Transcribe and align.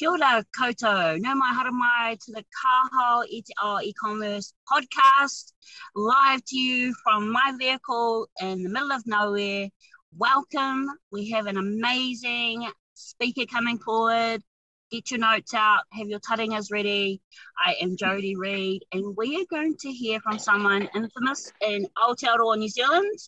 Kia 0.00 0.08
ora 0.08 0.42
koutou, 0.58 1.20
no 1.20 1.34
mai 1.34 1.52
hara 1.52 1.70
mai 1.70 2.16
to 2.24 2.32
the 2.32 2.42
Kaho 2.58 3.22
ETR 3.36 3.82
e-commerce 3.82 4.54
podcast, 4.66 5.52
live 5.94 6.42
to 6.46 6.56
you 6.56 6.94
from 7.04 7.30
my 7.30 7.52
vehicle 7.58 8.26
in 8.40 8.62
the 8.62 8.70
middle 8.70 8.92
of 8.92 9.06
nowhere. 9.06 9.68
Welcome. 10.16 10.86
We 11.12 11.28
have 11.32 11.44
an 11.44 11.58
amazing 11.58 12.66
speaker 12.94 13.44
coming 13.44 13.78
forward. 13.78 14.42
Get 14.90 15.10
your 15.10 15.20
notes 15.20 15.52
out, 15.52 15.82
have 15.92 16.08
your 16.08 16.20
taringas 16.20 16.72
ready. 16.72 17.20
I 17.62 17.74
am 17.82 17.98
Jodie 17.98 18.38
Reed, 18.38 18.84
and 18.92 19.14
we 19.18 19.36
are 19.36 19.46
going 19.50 19.76
to 19.80 19.92
hear 19.92 20.18
from 20.20 20.38
someone 20.38 20.88
infamous 20.94 21.52
in 21.60 21.86
Aotearoa, 21.98 22.56
New 22.56 22.70
Zealand 22.70 23.18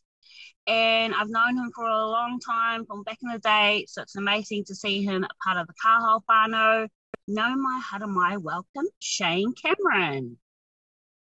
and 0.66 1.14
I've 1.14 1.28
known 1.28 1.56
him 1.56 1.70
for 1.74 1.86
a 1.86 2.06
long 2.06 2.38
time 2.38 2.84
from 2.86 3.02
back 3.02 3.18
in 3.22 3.30
the 3.30 3.38
day. 3.38 3.84
So 3.88 4.02
it's 4.02 4.16
amazing 4.16 4.64
to 4.66 4.74
see 4.74 5.02
him 5.02 5.24
a 5.24 5.28
part 5.44 5.58
of 5.58 5.66
the 5.66 5.74
Kaho 5.84 6.20
whānau. 6.30 6.88
No 7.28 7.56
mai 7.56 7.80
haramai, 7.80 8.38
welcome 8.38 8.86
Shane 8.98 9.52
Cameron. 9.54 10.36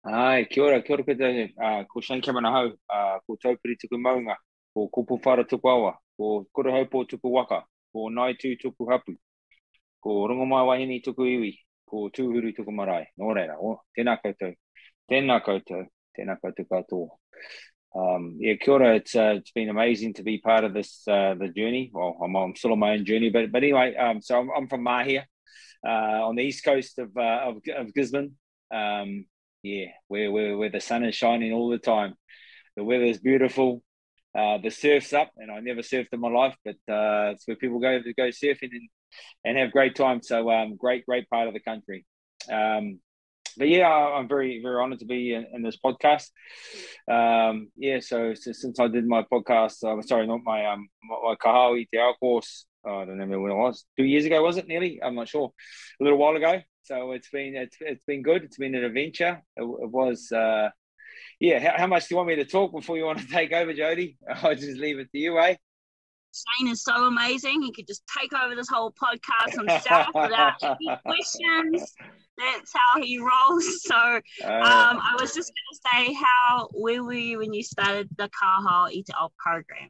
Ai, 0.05 0.45
kia 0.45 0.63
ora, 0.63 0.81
kia 0.81 0.95
ora 0.95 1.03
koutou, 1.03 1.49
uh, 1.61 1.83
ko 1.83 2.01
Shane 2.01 2.21
Cameron 2.21 2.45
ahau, 2.45 2.71
uh, 2.89 3.19
ko 3.27 3.37
taupiri 3.43 3.75
tuku 3.77 3.97
maunga, 3.97 4.35
ko 4.73 4.89
kupu 4.89 5.19
whara 5.23 5.43
tuku 5.43 5.69
awa, 5.69 5.97
ko 6.17 6.45
Kurahaupo 6.55 7.05
tuku 7.07 7.33
waka, 7.33 7.63
ko 7.93 8.09
Naitu 8.09 8.57
tuku 8.57 8.89
hapu, 8.89 9.15
ko 10.01 10.27
rongo 10.27 10.65
Wahini 10.65 11.01
tuku 11.03 11.25
iwi, 11.25 11.59
ko 11.85 12.09
tūhuru 12.09 12.55
tuku 12.55 12.71
marae. 12.71 13.07
Nō 13.19 13.35
reira, 13.35 13.59
o, 13.59 13.83
tēnā 13.95 14.17
koutou, 14.23 14.55
tēnā 15.11 15.41
koutou, 15.45 15.85
tēnā 16.17 16.39
koutou 16.41 16.65
katoa 16.65 17.09
um, 17.95 18.37
yeah, 18.39 18.55
kia 18.55 18.73
ora. 18.73 18.95
It's 18.95 19.15
uh, 19.15 19.35
it's 19.37 19.51
been 19.51 19.69
amazing 19.69 20.13
to 20.15 20.23
be 20.23 20.37
part 20.37 20.63
of 20.63 20.73
this 20.73 21.01
uh, 21.07 21.35
the 21.37 21.49
journey. 21.49 21.91
Well, 21.93 22.17
I'm, 22.23 22.35
I'm 22.35 22.55
still 22.55 22.71
on 22.71 22.79
my 22.79 22.91
own 22.93 23.05
journey, 23.05 23.29
but 23.29 23.51
but 23.51 23.63
anyway, 23.63 23.95
um, 23.95 24.21
so 24.21 24.39
I'm, 24.39 24.49
I'm 24.55 24.67
from 24.67 24.85
Mahia, 24.85 25.23
uh, 25.85 26.27
on 26.27 26.35
the 26.35 26.43
east 26.43 26.63
coast 26.63 26.99
of 26.99 27.15
uh, 27.17 27.41
of, 27.47 27.57
of 27.75 27.93
Gisborne. 27.93 28.31
Um, 28.73 29.25
yeah, 29.63 29.87
where, 30.07 30.31
where 30.31 30.57
where 30.57 30.69
the 30.69 30.79
sun 30.79 31.03
is 31.03 31.15
shining 31.15 31.53
all 31.53 31.69
the 31.69 31.77
time. 31.77 32.15
The 32.77 32.83
weather 32.83 33.03
is 33.03 33.19
beautiful. 33.19 33.83
Uh, 34.33 34.57
the 34.59 34.71
surf's 34.71 35.11
up, 35.11 35.31
and 35.35 35.51
I 35.51 35.59
never 35.59 35.81
surfed 35.81 36.13
in 36.13 36.21
my 36.21 36.29
life, 36.29 36.55
but 36.63 36.77
uh, 36.89 37.31
it's 37.31 37.45
where 37.45 37.57
people 37.57 37.79
go 37.79 38.01
to 38.01 38.13
go 38.13 38.29
surfing 38.29 38.71
and 38.71 38.89
and 39.43 39.57
have 39.57 39.71
great 39.71 39.95
time. 39.95 40.21
So 40.21 40.49
um, 40.49 40.77
great 40.77 41.05
great 41.05 41.29
part 41.29 41.49
of 41.49 41.53
the 41.53 41.59
country. 41.59 42.05
Um, 42.49 42.99
but 43.57 43.67
yeah, 43.67 43.87
I'm 43.87 44.27
very 44.27 44.61
very 44.61 44.81
honored 44.81 44.99
to 44.99 45.05
be 45.05 45.33
in, 45.33 45.45
in 45.53 45.61
this 45.61 45.77
podcast. 45.83 46.29
Um, 47.09 47.69
yeah, 47.75 47.99
so, 47.99 48.33
so, 48.33 48.51
since 48.51 48.79
I 48.79 48.87
did 48.87 49.07
my 49.07 49.23
podcast, 49.31 49.83
uh, 49.83 50.01
sorry, 50.01 50.27
not 50.27 50.41
my 50.43 50.65
um 50.65 50.87
my, 51.03 51.15
my 51.23 51.35
Ka 51.35 51.51
Hao 51.51 51.75
i 51.75 51.85
te 51.91 51.99
Ao 51.99 52.13
course. 52.19 52.65
Oh, 52.85 52.99
I 52.99 53.05
don't 53.05 53.19
remember 53.19 53.39
when 53.39 53.51
it 53.51 53.55
was. 53.55 53.85
Two 53.97 54.05
years 54.05 54.25
ago, 54.25 54.41
was 54.41 54.57
it 54.57 54.67
nearly? 54.67 54.99
I'm 55.03 55.15
not 55.15 55.29
sure. 55.29 55.51
A 55.99 56.03
little 56.03 56.17
while 56.17 56.35
ago. 56.35 56.61
So 56.83 57.11
it's 57.11 57.29
been 57.29 57.55
it's, 57.55 57.77
it's 57.79 58.03
been 58.05 58.23
good. 58.23 58.43
It's 58.43 58.57
been 58.57 58.75
an 58.75 58.83
adventure. 58.83 59.41
It, 59.55 59.63
it 59.63 59.89
was. 59.89 60.31
Uh, 60.31 60.69
yeah, 61.39 61.59
how, 61.59 61.79
how, 61.79 61.87
much 61.87 62.07
do 62.07 62.13
you 62.13 62.17
want 62.17 62.29
me 62.29 62.35
to 62.35 62.45
talk 62.45 62.71
before 62.71 62.97
you 62.97 63.05
want 63.05 63.19
to 63.19 63.27
take 63.31 63.51
over, 63.51 63.73
Jody? 63.73 64.17
I'll 64.43 64.55
just 64.55 64.77
leave 64.77 64.99
it 64.99 65.11
to 65.11 65.17
you, 65.17 65.39
eh? 65.39 65.55
Shane 66.33 66.71
is 66.71 66.83
so 66.83 66.93
amazing. 67.07 67.61
He 67.61 67.73
could 67.73 67.87
just 67.87 68.03
take 68.17 68.31
over 68.33 68.55
this 68.55 68.69
whole 68.69 68.93
podcast 68.93 69.57
himself 69.57 70.07
without 70.13 70.63
any 70.63 70.97
questions 71.05 71.93
that's 72.41 72.73
how 72.73 73.01
he 73.01 73.19
rolls. 73.19 73.65
So 73.91 73.95
uh, 73.95 74.47
um, 74.47 74.99
I 75.01 75.17
was 75.19 75.33
just 75.33 75.51
going 75.51 75.71
to 75.73 75.79
say, 75.91 76.13
how 76.13 76.69
where 76.73 77.03
were 77.03 77.13
you 77.13 77.39
when 77.39 77.53
you 77.53 77.63
started 77.63 78.09
the 78.17 78.29
Ka 78.29 78.61
Hao 78.67 78.85
i 78.85 79.03
te 79.05 79.13
Ao 79.19 79.31
program? 79.37 79.89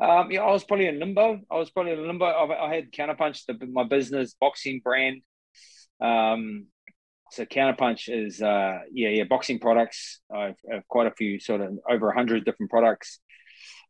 Um, 0.00 0.30
yeah, 0.30 0.42
I 0.42 0.52
was 0.52 0.64
probably 0.64 0.86
in 0.86 0.98
limbo. 0.98 1.40
I 1.50 1.56
was 1.56 1.70
probably 1.70 1.92
in 1.92 2.06
limbo. 2.06 2.24
I, 2.24 2.66
I 2.68 2.74
had 2.74 2.92
Counterpunch, 2.92 3.46
the, 3.46 3.66
my 3.66 3.84
business 3.84 4.34
boxing 4.38 4.80
brand. 4.82 5.22
Um, 6.00 6.66
so 7.30 7.44
Counterpunch 7.44 8.08
is 8.08 8.40
uh, 8.40 8.78
yeah, 8.92 9.08
yeah, 9.08 9.24
boxing 9.24 9.58
products. 9.58 10.20
I've, 10.34 10.56
I've 10.72 10.86
quite 10.88 11.06
a 11.06 11.12
few, 11.12 11.40
sort 11.40 11.60
of 11.60 11.78
over 11.90 12.10
a 12.10 12.14
hundred 12.14 12.44
different 12.44 12.70
products. 12.70 13.20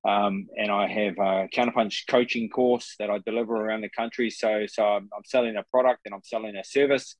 Um, 0.06 0.46
and 0.56 0.70
I 0.70 0.86
have 0.86 1.14
a 1.18 1.48
counterpunch 1.52 2.06
coaching 2.08 2.48
course 2.48 2.94
that 2.98 3.10
I 3.10 3.18
deliver 3.18 3.56
around 3.56 3.80
the 3.82 3.90
country. 3.90 4.30
So, 4.30 4.64
so 4.66 4.84
I'm, 4.84 5.08
I'm 5.14 5.24
selling 5.24 5.56
a 5.56 5.64
product 5.70 6.00
and 6.04 6.14
I'm 6.14 6.22
selling 6.24 6.56
a 6.56 6.64
service. 6.64 7.16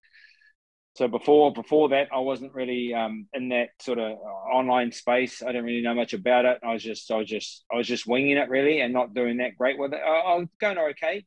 So 0.99 1.07
before 1.07 1.53
before 1.53 1.91
that, 1.91 2.09
I 2.13 2.19
wasn't 2.19 2.55
really 2.55 2.93
um, 2.93 3.29
in 3.33 3.51
that 3.51 3.69
sort 3.81 4.01
of 4.01 4.19
online 4.53 4.91
space. 4.91 5.43
I 5.43 5.47
didn't 5.47 5.65
really 5.65 5.81
know 5.81 5.95
much 5.95 6.13
about 6.13 6.45
it. 6.45 6.59
I 6.65 6.73
was 6.73 6.83
just 6.83 7.09
I 7.13 7.19
was 7.19 7.29
just 7.29 7.65
I 7.73 7.77
was 7.77 7.87
just 7.87 8.09
winging 8.09 8.37
it 8.37 8.49
really 8.49 8.81
and 8.81 8.93
not 8.93 9.15
doing 9.15 9.37
that 9.37 9.57
great 9.57 9.79
with 9.79 9.93
it. 9.93 10.01
I, 10.05 10.09
I 10.09 10.35
was 10.35 10.49
going 10.61 10.77
okay, 10.77 11.25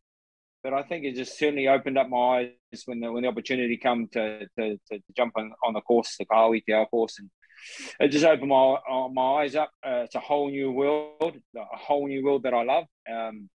but 0.64 0.74
I 0.74 0.84
think 0.84 1.06
it 1.06 1.16
just 1.16 1.38
certainly 1.38 1.68
opened 1.68 1.98
up 1.98 2.10
my 2.10 2.50
eyes 2.74 2.84
when 2.86 3.00
the 3.00 3.12
when 3.12 3.24
the 3.24 3.30
opportunity 3.30 3.78
come 3.78 4.08
to 4.14 4.48
to, 4.58 4.78
to 4.92 5.00
jump 5.16 5.34
on, 5.38 5.52
on 5.66 5.74
the 5.74 5.82
course, 5.82 6.16
the 6.18 6.26
Ka 6.26 6.36
Hao 6.36 6.54
i 6.54 6.60
te 6.60 6.74
Ao 6.74 6.86
course, 6.86 7.20
and 7.20 7.30
it 8.00 8.10
just 8.10 8.26
opened 8.26 8.50
my 8.50 8.78
uh, 8.90 9.08
my 9.10 9.44
eyes 9.44 9.56
up. 9.56 9.72
Uh, 9.86 10.04
it's 10.06 10.16
a 10.16 10.20
whole 10.20 10.50
new 10.50 10.72
world, 10.72 11.38
a 11.56 11.78
whole 11.78 12.08
new 12.08 12.24
world 12.24 12.44
that 12.44 12.54
I 12.54 12.64
love. 12.64 12.86
Um, 13.12 13.50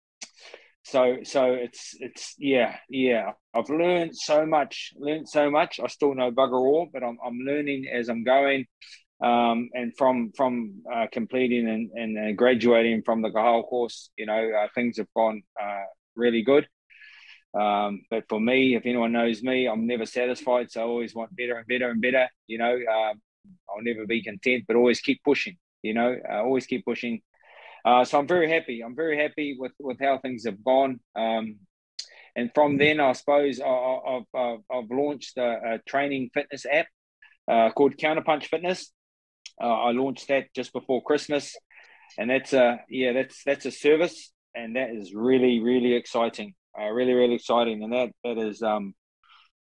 so 0.83 1.19
so 1.25 1.53
it's 1.53 1.95
it's 2.01 2.35
yeah 2.39 2.77
yeah. 2.89 3.33
I've 3.55 3.71
learned 3.71 4.17
so 4.17 4.45
much, 4.47 4.93
learned 4.97 5.29
so 5.29 5.51
much. 5.51 5.81
I 5.83 5.87
still 5.89 6.15
know 6.15 6.31
bugger 6.31 6.61
all, 6.61 6.89
but 6.93 7.03
I'm 7.03 7.19
I'm 7.25 7.39
learning 7.39 7.87
as 7.93 8.09
I'm 8.09 8.25
going. 8.25 8.67
Um, 9.23 9.71
and 9.73 9.97
from 9.97 10.33
from 10.37 10.83
uh, 10.93 11.07
completing 11.13 11.69
and, 11.69 11.91
and 11.95 12.19
uh, 12.19 12.33
graduating 12.33 13.03
from 13.05 13.23
the 13.23 13.31
Ka 13.31 13.43
Hao 13.43 13.63
course, 13.63 14.11
you 14.19 14.27
know, 14.27 14.51
uh, 14.51 14.69
things 14.75 14.99
have 14.99 15.13
gone 15.15 15.43
uh, 15.61 15.85
really 16.17 16.43
good. 16.43 16.67
Um, 17.59 18.03
but 18.11 18.25
for 18.29 18.41
me, 18.41 18.75
if 18.75 18.85
anyone 18.85 19.13
knows 19.13 19.43
me, 19.43 19.67
I'm 19.69 19.87
never 19.87 20.07
satisfied. 20.07 20.71
So 20.71 20.81
I 20.81 20.85
always 20.85 21.15
want 21.15 21.37
better 21.37 21.57
and 21.57 21.67
better 21.67 21.91
and 21.91 22.03
better. 22.03 22.29
You 22.47 22.59
know, 22.59 22.75
um, 22.75 23.21
I'll 23.69 23.83
never 23.83 24.07
be 24.07 24.23
content, 24.23 24.65
but 24.67 24.77
always 24.77 25.01
keep 25.01 25.23
pushing. 25.25 25.57
You 25.83 25.95
know, 25.95 26.17
uh, 26.29 26.43
always 26.43 26.67
keep 26.67 26.85
pushing. 26.85 27.21
Uh, 27.85 28.05
so 28.05 28.19
I'm 28.19 28.27
very 28.27 28.51
happy. 28.51 28.83
I'm 28.83 28.97
very 28.97 29.19
happy 29.21 29.57
with 29.59 29.73
with 29.79 29.99
how 30.01 30.19
things 30.19 30.45
have 30.47 30.65
gone. 30.65 31.01
Um, 31.15 31.57
and 32.37 32.51
from 32.55 32.79
then, 32.79 32.99
I 32.99 33.13
suppose 33.13 33.61
I, 33.61 33.99
have 34.07 34.23
I've, 34.35 34.59
I've 34.71 34.91
launched 34.91 35.37
a, 35.37 35.75
a, 35.75 35.79
training 35.87 36.31
fitness 36.35 36.67
app 36.67 36.87
uh, 37.47 37.71
called 37.71 37.97
Counterpunch 37.97 38.47
Fitness. 38.47 38.91
Uh, 39.63 39.67
I 39.67 39.91
launched 39.93 40.27
that 40.29 40.53
just 40.53 40.73
before 40.73 41.03
Christmas, 41.05 41.57
and 42.19 42.31
that's 42.31 42.53
a 42.53 42.81
yeah 42.89 43.13
that's 43.13 43.45
that's 43.45 43.67
a 43.67 43.71
service, 43.71 44.33
and 44.55 44.75
that 44.75 44.91
is 44.91 45.15
really 45.15 45.61
really 45.61 45.93
exciting. 45.93 46.55
Uh, 46.79 46.91
really 46.91 47.13
really 47.13 47.35
exciting, 47.35 47.83
and 47.83 47.93
that 47.93 48.11
that 48.25 48.39
is 48.39 48.63
um 48.63 48.95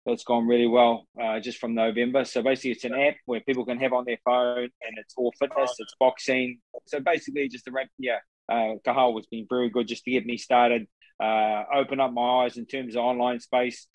that's 0.06 0.24
gone 0.24 0.46
really 0.46 0.66
well 0.66 1.06
uh, 1.22 1.38
just 1.40 1.58
from 1.58 1.74
November. 1.74 2.24
So 2.24 2.42
basically, 2.42 2.72
it's 2.72 2.84
an 2.84 2.94
app 2.94 3.16
where 3.26 3.40
people 3.40 3.64
can 3.64 3.78
have 3.78 3.92
on 3.92 4.04
their 4.06 4.18
phone, 4.24 4.64
and 4.64 4.98
it's 4.98 5.14
all 5.16 5.32
fitness, 5.38 5.74
it's 5.78 5.94
boxing. 5.98 6.58
So 6.86 7.00
basically, 7.00 7.48
just 7.48 7.64
the 7.64 7.72
yeah, 7.98 8.18
uh, 8.50 8.74
Ka 8.84 8.94
Hao 8.94 9.14
has 9.16 9.26
been 9.26 9.46
very 9.48 9.70
good 9.70 9.88
just 9.88 10.04
to 10.04 10.10
get 10.10 10.26
me 10.26 10.36
started, 10.36 10.86
uh, 11.22 11.64
open 11.74 12.00
up 12.00 12.12
my 12.12 12.44
eyes 12.44 12.56
in 12.56 12.66
terms 12.66 12.96
of 12.96 13.02
online 13.02 13.40
space, 13.40 13.86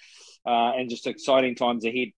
uh, 0.46 0.74
and 0.76 0.90
just 0.90 1.08
exciting 1.08 1.56
times 1.56 1.86
ahead. 1.86 2.10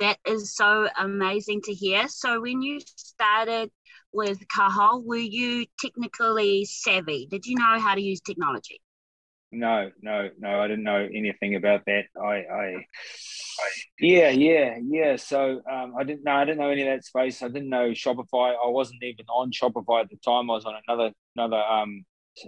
That 0.00 0.18
is 0.26 0.54
so 0.54 0.88
amazing 0.98 1.62
to 1.62 1.72
hear. 1.72 2.08
So 2.08 2.40
when 2.40 2.60
you 2.60 2.80
started 2.96 3.70
with 4.12 4.46
Ka 4.48 4.68
Hao, 4.70 4.98
were 4.98 5.16
you 5.16 5.66
technically 5.80 6.64
savvy? 6.66 7.26
Did 7.30 7.46
you 7.46 7.56
know 7.56 7.78
how 7.78 7.94
to 7.94 8.00
use 8.00 8.20
technology? 8.20 8.80
No, 9.58 9.90
no, 10.02 10.28
no. 10.38 10.60
I 10.60 10.68
didn't 10.68 10.84
know 10.84 11.08
anything 11.14 11.54
about 11.54 11.84
that. 11.86 12.04
I, 12.20 12.24
I, 12.24 12.64
I 12.74 12.84
yeah, 14.00 14.28
yeah, 14.28 14.76
yeah. 14.82 15.16
So 15.16 15.62
um, 15.70 15.94
I 15.98 16.04
didn't 16.04 16.24
know. 16.24 16.32
I 16.32 16.44
didn't 16.44 16.58
know 16.58 16.70
any 16.70 16.82
of 16.82 16.88
that 16.88 17.04
space. 17.04 17.42
I 17.42 17.48
didn't 17.48 17.70
know 17.70 17.90
Shopify. 17.90 18.54
I 18.54 18.68
wasn't 18.68 19.02
even 19.02 19.24
on 19.28 19.52
Shopify 19.52 20.02
at 20.02 20.10
the 20.10 20.16
time. 20.16 20.50
I 20.50 20.54
was 20.54 20.66
on 20.66 20.74
another 20.86 21.12
another 21.36 21.56
um, 21.56 22.04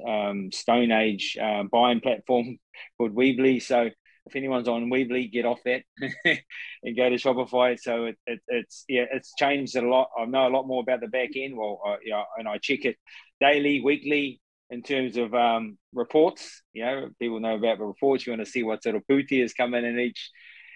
um, 0.06 0.52
Stone 0.52 0.92
Age 0.92 1.38
uh, 1.42 1.62
buying 1.72 2.00
platform 2.00 2.58
called 2.98 3.14
Weebly. 3.14 3.62
So 3.62 3.88
if 4.26 4.36
anyone's 4.36 4.68
on 4.68 4.90
Weebly, 4.90 5.32
get 5.32 5.46
off 5.46 5.60
that 5.64 5.82
and 6.26 6.96
go 6.96 7.08
to 7.08 7.16
Shopify. 7.16 7.78
So 7.78 8.04
it, 8.06 8.18
it, 8.26 8.40
it's 8.48 8.84
yeah, 8.86 9.06
it's 9.10 9.32
changed 9.38 9.76
a 9.76 9.82
lot. 9.82 10.10
I 10.18 10.26
know 10.26 10.46
a 10.46 10.50
lot 10.54 10.66
more 10.66 10.82
about 10.82 11.00
the 11.00 11.08
back 11.08 11.30
end. 11.36 11.56
Well, 11.56 11.80
uh, 11.86 11.96
yeah, 12.04 12.24
and 12.36 12.46
I 12.46 12.58
check 12.58 12.84
it 12.84 12.96
daily, 13.40 13.80
weekly, 13.80 14.40
in 14.70 14.82
terms 14.82 15.16
of 15.16 15.34
um, 15.34 15.78
reports. 15.92 16.62
You 16.72 16.84
know, 16.84 17.08
people 17.18 17.40
know 17.40 17.56
about 17.56 17.78
the 17.78 17.84
reports. 17.84 18.26
You 18.26 18.32
want 18.32 18.44
to 18.44 18.50
see 18.50 18.62
what 18.62 18.82
sort 18.82 18.96
of 18.96 19.06
booty 19.06 19.40
is 19.40 19.54
coming 19.54 19.84
in 19.84 19.98
each 19.98 20.30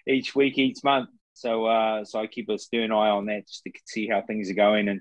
each 0.06 0.34
week, 0.34 0.58
each 0.58 0.78
month. 0.82 1.10
So 1.34 1.66
uh, 1.66 2.04
so 2.04 2.20
I 2.20 2.26
keep 2.26 2.48
a 2.48 2.58
stern 2.58 2.92
eye 2.92 3.10
on 3.10 3.26
that 3.26 3.46
just 3.46 3.64
to 3.64 3.72
see 3.86 4.08
how 4.08 4.22
things 4.22 4.50
are 4.50 4.54
going. 4.54 4.88
And 4.88 5.00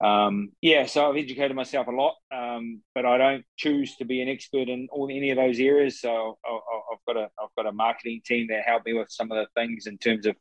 um, 0.00 0.52
yeah, 0.60 0.86
so 0.86 1.10
I've 1.10 1.16
educated 1.16 1.56
myself 1.56 1.88
a 1.88 1.90
lot, 1.90 2.14
um, 2.32 2.82
but 2.94 3.04
I 3.04 3.18
don't 3.18 3.44
choose 3.56 3.96
to 3.96 4.04
be 4.04 4.22
an 4.22 4.28
expert 4.28 4.68
in 4.68 4.86
all 4.92 5.08
any 5.10 5.30
of 5.30 5.36
those 5.36 5.58
areas. 5.58 6.00
So 6.00 6.38
I, 6.44 6.60
have 6.90 6.98
got 7.06 7.16
a 7.16 7.28
I've 7.40 7.54
got 7.56 7.66
a 7.66 7.72
marketing 7.72 8.20
team 8.24 8.46
that 8.50 8.62
help 8.64 8.86
me 8.86 8.92
with 8.92 9.10
some 9.10 9.32
of 9.32 9.38
the 9.38 9.46
things 9.60 9.86
in 9.86 9.98
terms 9.98 10.24
of 10.26 10.36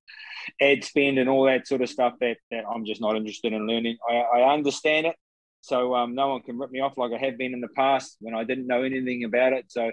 ad 0.61 0.83
spend 0.83 1.17
and 1.17 1.27
all 1.27 1.45
that 1.45 1.67
sort 1.67 1.81
of 1.81 1.89
stuff 1.89 2.13
that, 2.21 2.37
that 2.51 2.65
I'm 2.71 2.85
just 2.85 3.01
not 3.01 3.15
interested 3.15 3.51
in 3.51 3.65
learning. 3.65 3.97
I, 4.07 4.15
I 4.15 4.53
understand 4.53 5.07
it, 5.07 5.15
so 5.61 5.95
um, 5.95 6.15
no 6.15 6.29
one 6.29 6.41
can 6.41 6.57
rip 6.57 6.71
me 6.71 6.79
off 6.79 6.97
like 6.97 7.11
I 7.11 7.17
have 7.25 7.37
been 7.37 7.53
in 7.53 7.61
the 7.61 7.67
past 7.69 8.17
when 8.19 8.33
I 8.33 8.43
didn't 8.43 8.67
know 8.67 8.83
anything 8.83 9.23
about 9.23 9.53
it. 9.53 9.65
So, 9.69 9.91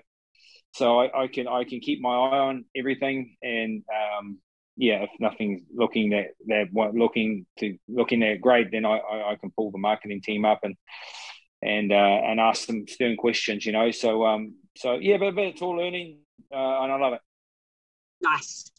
so 0.73 1.01
I, 1.01 1.25
I, 1.25 1.27
can 1.29 1.49
I 1.49 1.65
can 1.65 1.81
keep 1.81 2.01
my 2.01 2.11
eye 2.11 2.39
on 2.39 2.65
everything, 2.77 3.37
and 3.43 3.83
um, 3.93 4.39
yeah, 4.77 5.03
if 5.03 5.11
nothing's 5.21 5.63
looking 5.73 6.11
that 6.11 6.29
that 6.47 6.95
looking 6.95 7.47
to 7.59 7.77
looking 7.89 8.21
that 8.21 8.41
great, 8.41 8.71
then 8.73 8.85
I, 8.85 8.99
I, 8.99 9.33
I 9.33 9.37
can 9.37 9.51
pull 9.57 9.71
the 9.71 9.79
marketing 9.79 10.21
team 10.23 10.45
up 10.45 10.61
and 10.63 10.77
and 11.63 11.93
uh, 11.93 11.95
and 11.95 12.41
ask 12.41 12.67
them 12.67 12.87
stern 12.89 13.17
questions, 13.17 13.65
you 13.65 13.73
know. 13.73 13.91
So 13.91 14.27
um, 14.27 14.57
so 14.77 14.95
yeah, 14.95 15.17
but, 15.19 15.35
but 15.35 15.45
it's 15.45 15.63
all 15.63 15.77
learning, 15.77 16.19
uh, 16.53 16.83
and 16.83 16.93
I 16.93 16.97
love 16.97 17.15
it. 17.15 17.21
Nice. 18.21 18.71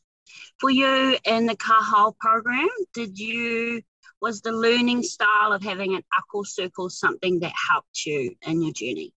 For 0.59 0.69
you 0.69 1.17
in 1.25 1.45
the 1.45 1.55
Ka 1.55 1.81
Hao 1.81 2.15
program, 2.19 2.69
did 2.93 3.19
you 3.19 3.81
was 4.21 4.41
the 4.41 4.51
learning 4.51 5.03
style 5.03 5.51
of 5.51 5.61
having 5.61 5.95
an 5.95 6.03
Ako 6.19 6.43
circle 6.43 6.89
something 6.89 7.39
that 7.39 7.53
helped 7.69 8.05
you 8.05 8.35
in 8.41 8.61
your 8.61 8.73
journey? 8.73 9.13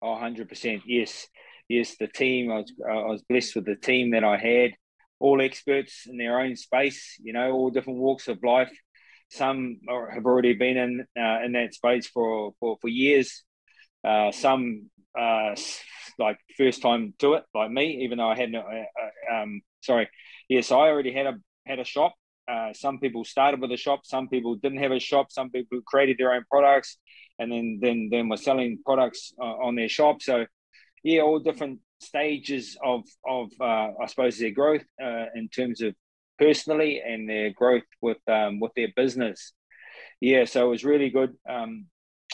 Oh, 0.00 0.14
100%. 0.14 0.82
Yes. 0.86 1.28
Yes, 1.68 1.96
the 1.98 2.08
team, 2.08 2.50
I 2.50 2.56
was, 2.56 2.72
I 2.86 2.92
was 3.06 3.22
blessed 3.22 3.54
with 3.56 3.66
the 3.66 3.76
team 3.76 4.10
that 4.10 4.24
I 4.24 4.36
had, 4.36 4.72
all 5.20 5.40
experts 5.40 6.06
in 6.06 6.18
their 6.18 6.40
own 6.40 6.56
space, 6.56 7.16
you 7.22 7.32
know, 7.32 7.52
all 7.52 7.70
different 7.70 8.00
walks 8.00 8.28
of 8.28 8.42
life. 8.42 8.72
Some 9.30 9.78
are, 9.88 10.10
have 10.10 10.26
already 10.26 10.52
been 10.54 10.76
in 10.76 11.06
uh, 11.18 11.44
in 11.44 11.52
that 11.52 11.72
space 11.72 12.06
for, 12.08 12.52
for, 12.60 12.76
for 12.80 12.88
years. 12.88 13.44
Uh, 14.04 14.32
some 14.32 14.90
uh, 15.18 15.54
like 16.18 16.38
first 16.58 16.82
time 16.82 17.14
to 17.20 17.34
it, 17.34 17.44
like 17.54 17.70
me, 17.70 18.02
even 18.04 18.18
though 18.18 18.28
I 18.28 18.36
had 18.36 18.50
no, 18.50 18.60
uh, 18.60 19.34
uh, 19.34 19.42
um, 19.42 19.62
sorry, 19.80 20.10
yes, 20.48 20.70
I 20.70 20.76
already 20.76 21.12
had 21.12 21.26
a 21.26 21.34
had 21.64 21.78
a 21.78 21.84
shop. 21.84 22.12
Uh, 22.50 22.72
some 22.72 22.98
people 22.98 23.24
started 23.24 23.60
with 23.60 23.72
a 23.72 23.76
shop, 23.76 24.00
some 24.04 24.28
people 24.28 24.56
didn't 24.56 24.82
have 24.82 24.92
a 24.92 25.00
shop, 25.00 25.30
some 25.30 25.50
people 25.50 25.80
created 25.86 26.16
their 26.18 26.32
own 26.32 26.44
products, 26.50 26.98
and 27.38 27.50
then 27.52 27.78
then 27.80 28.08
then 28.10 28.28
were 28.28 28.36
selling 28.36 28.78
products 28.84 29.32
uh, 29.40 29.56
on 29.66 29.74
their 29.74 29.88
shop. 29.88 30.22
So 30.22 30.46
yeah, 31.04 31.22
all 31.22 31.38
different 31.38 31.80
stages 32.00 32.76
of 32.84 33.02
of 33.26 33.50
uh, 33.60 33.90
I 34.02 34.06
suppose 34.06 34.38
their 34.38 34.50
growth 34.50 34.84
uh, 35.02 35.26
in 35.34 35.48
terms 35.48 35.80
of 35.80 35.94
personally 36.38 37.00
and 37.00 37.28
their 37.28 37.50
growth 37.50 37.88
with 38.00 38.18
um, 38.28 38.60
with 38.60 38.72
their 38.74 38.88
business. 38.96 39.52
Yeah, 40.20 40.44
so 40.44 40.66
it 40.66 40.70
was 40.70 40.84
really 40.84 41.10
good. 41.10 41.34
Um, 41.48 41.86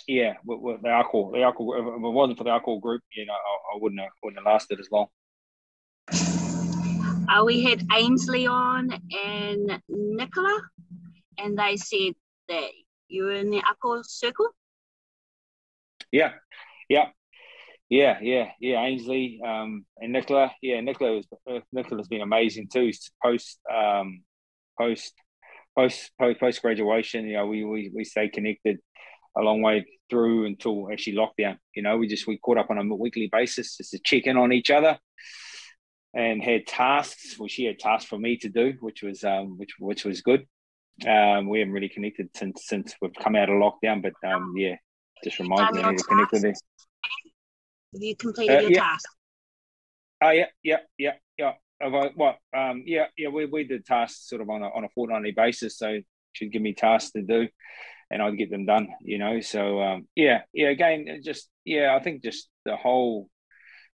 yeah, 0.06 0.34
with, 0.44 0.60
with 0.60 0.82
the 0.82 0.88
Ako, 0.88 1.32
the 1.32 1.42
Ako. 1.42 1.74
If 1.74 1.84
it 1.86 2.00
wasn't 2.00 2.38
for 2.38 2.44
the 2.44 2.50
Ako 2.50 2.78
group, 2.78 3.02
you 3.14 3.26
know, 3.26 3.32
I, 3.32 3.76
I 3.76 3.78
wouldn't 3.80 4.00
have, 4.00 4.10
wouldn't 4.22 4.38
have 4.38 4.52
lasted 4.52 4.80
as 4.80 4.88
long. 4.90 5.06
Uh, 7.28 7.44
we 7.44 7.62
had 7.62 7.84
Ainsley 7.92 8.46
on 8.46 8.90
and 8.92 9.82
Nicola, 9.88 10.62
and 11.36 11.58
they 11.58 11.76
said 11.76 12.14
that 12.48 12.70
you 13.08 13.24
were 13.24 13.34
in 13.34 13.50
the 13.50 13.58
Ako 13.58 14.02
circle. 14.02 14.48
Yeah, 16.10 16.32
yeah, 16.88 17.08
yeah, 17.90 18.18
yeah, 18.22 18.48
yeah. 18.60 18.82
Ainsley 18.82 19.40
um, 19.46 19.84
and 19.98 20.12
Nicola. 20.12 20.52
Yeah, 20.62 20.80
Nicola 20.80 21.16
was 21.16 21.26
uh, 21.50 21.60
Nicola's 21.72 22.08
been 22.08 22.22
amazing 22.22 22.68
too. 22.72 22.90
Post 23.22 23.60
um, 23.70 24.22
post 24.78 25.12
post 25.76 26.10
post 26.18 26.40
post 26.40 26.62
graduation, 26.62 27.26
you 27.26 27.36
know, 27.36 27.46
we 27.46 27.64
we 27.64 27.90
we 27.94 28.04
stay 28.04 28.28
connected 28.28 28.78
a 29.36 29.42
long 29.42 29.62
way 29.62 29.86
through 30.10 30.46
until 30.46 30.90
actually 30.90 31.16
lockdown. 31.16 31.56
You 31.74 31.82
know, 31.82 31.96
we 31.96 32.08
just 32.08 32.26
we 32.26 32.38
caught 32.38 32.58
up 32.58 32.70
on 32.70 32.78
a 32.78 32.94
weekly 32.94 33.28
basis 33.30 33.76
just 33.76 33.90
to 33.92 33.98
check 34.02 34.26
in 34.26 34.36
on 34.36 34.52
each 34.52 34.70
other, 34.70 34.98
and 36.14 36.42
had 36.42 36.66
tasks. 36.66 37.38
Well, 37.38 37.48
she 37.48 37.64
had 37.64 37.78
tasks 37.78 38.08
for 38.08 38.18
me 38.18 38.36
to 38.38 38.48
do, 38.48 38.74
which 38.80 39.02
was 39.02 39.24
um, 39.24 39.58
which 39.58 39.72
which 39.78 40.04
was 40.04 40.20
good. 40.20 40.46
Um, 41.06 41.48
we 41.48 41.60
haven't 41.60 41.74
really 41.74 41.88
connected 41.88 42.28
since 42.34 42.66
since 42.66 42.94
we've 43.00 43.12
come 43.22 43.36
out 43.36 43.48
of 43.48 43.56
lockdown, 43.56 44.02
but 44.02 44.14
um, 44.28 44.54
yeah, 44.56 44.76
just 45.22 45.38
reminds 45.38 45.76
me 45.76 45.82
to 45.82 46.02
connect 46.04 46.32
with 46.32 46.42
her. 46.42 46.48
Have 46.48 48.02
you 48.02 48.16
completed 48.16 48.56
uh, 48.56 48.60
your 48.62 48.72
yeah. 48.72 48.80
task? 48.80 49.08
Oh 50.22 50.30
yeah, 50.30 50.46
yeah, 50.62 50.78
yeah, 50.98 51.12
yeah. 51.38 51.52
Have 51.80 51.94
I, 51.94 52.08
what? 52.16 52.38
Um, 52.56 52.82
yeah, 52.86 53.06
yeah. 53.16 53.28
We, 53.28 53.46
we 53.46 53.64
did 53.64 53.86
tasks 53.86 54.28
sort 54.28 54.42
of 54.42 54.50
on 54.50 54.62
a 54.62 54.68
on 54.68 54.84
a 54.84 54.88
fortnightly 54.88 55.30
basis, 55.30 55.78
so 55.78 56.00
she'd 56.32 56.52
give 56.52 56.62
me 56.62 56.74
tasks 56.74 57.12
to 57.12 57.22
do, 57.22 57.46
and 58.10 58.20
I'd 58.20 58.36
get 58.36 58.50
them 58.50 58.66
done. 58.66 58.88
You 59.00 59.18
know, 59.18 59.40
so 59.40 59.80
um, 59.80 60.08
yeah, 60.16 60.42
yeah. 60.52 60.68
Again, 60.68 61.20
just 61.24 61.48
yeah. 61.64 61.94
I 61.94 62.02
think 62.02 62.24
just 62.24 62.48
the 62.64 62.76
whole 62.76 63.28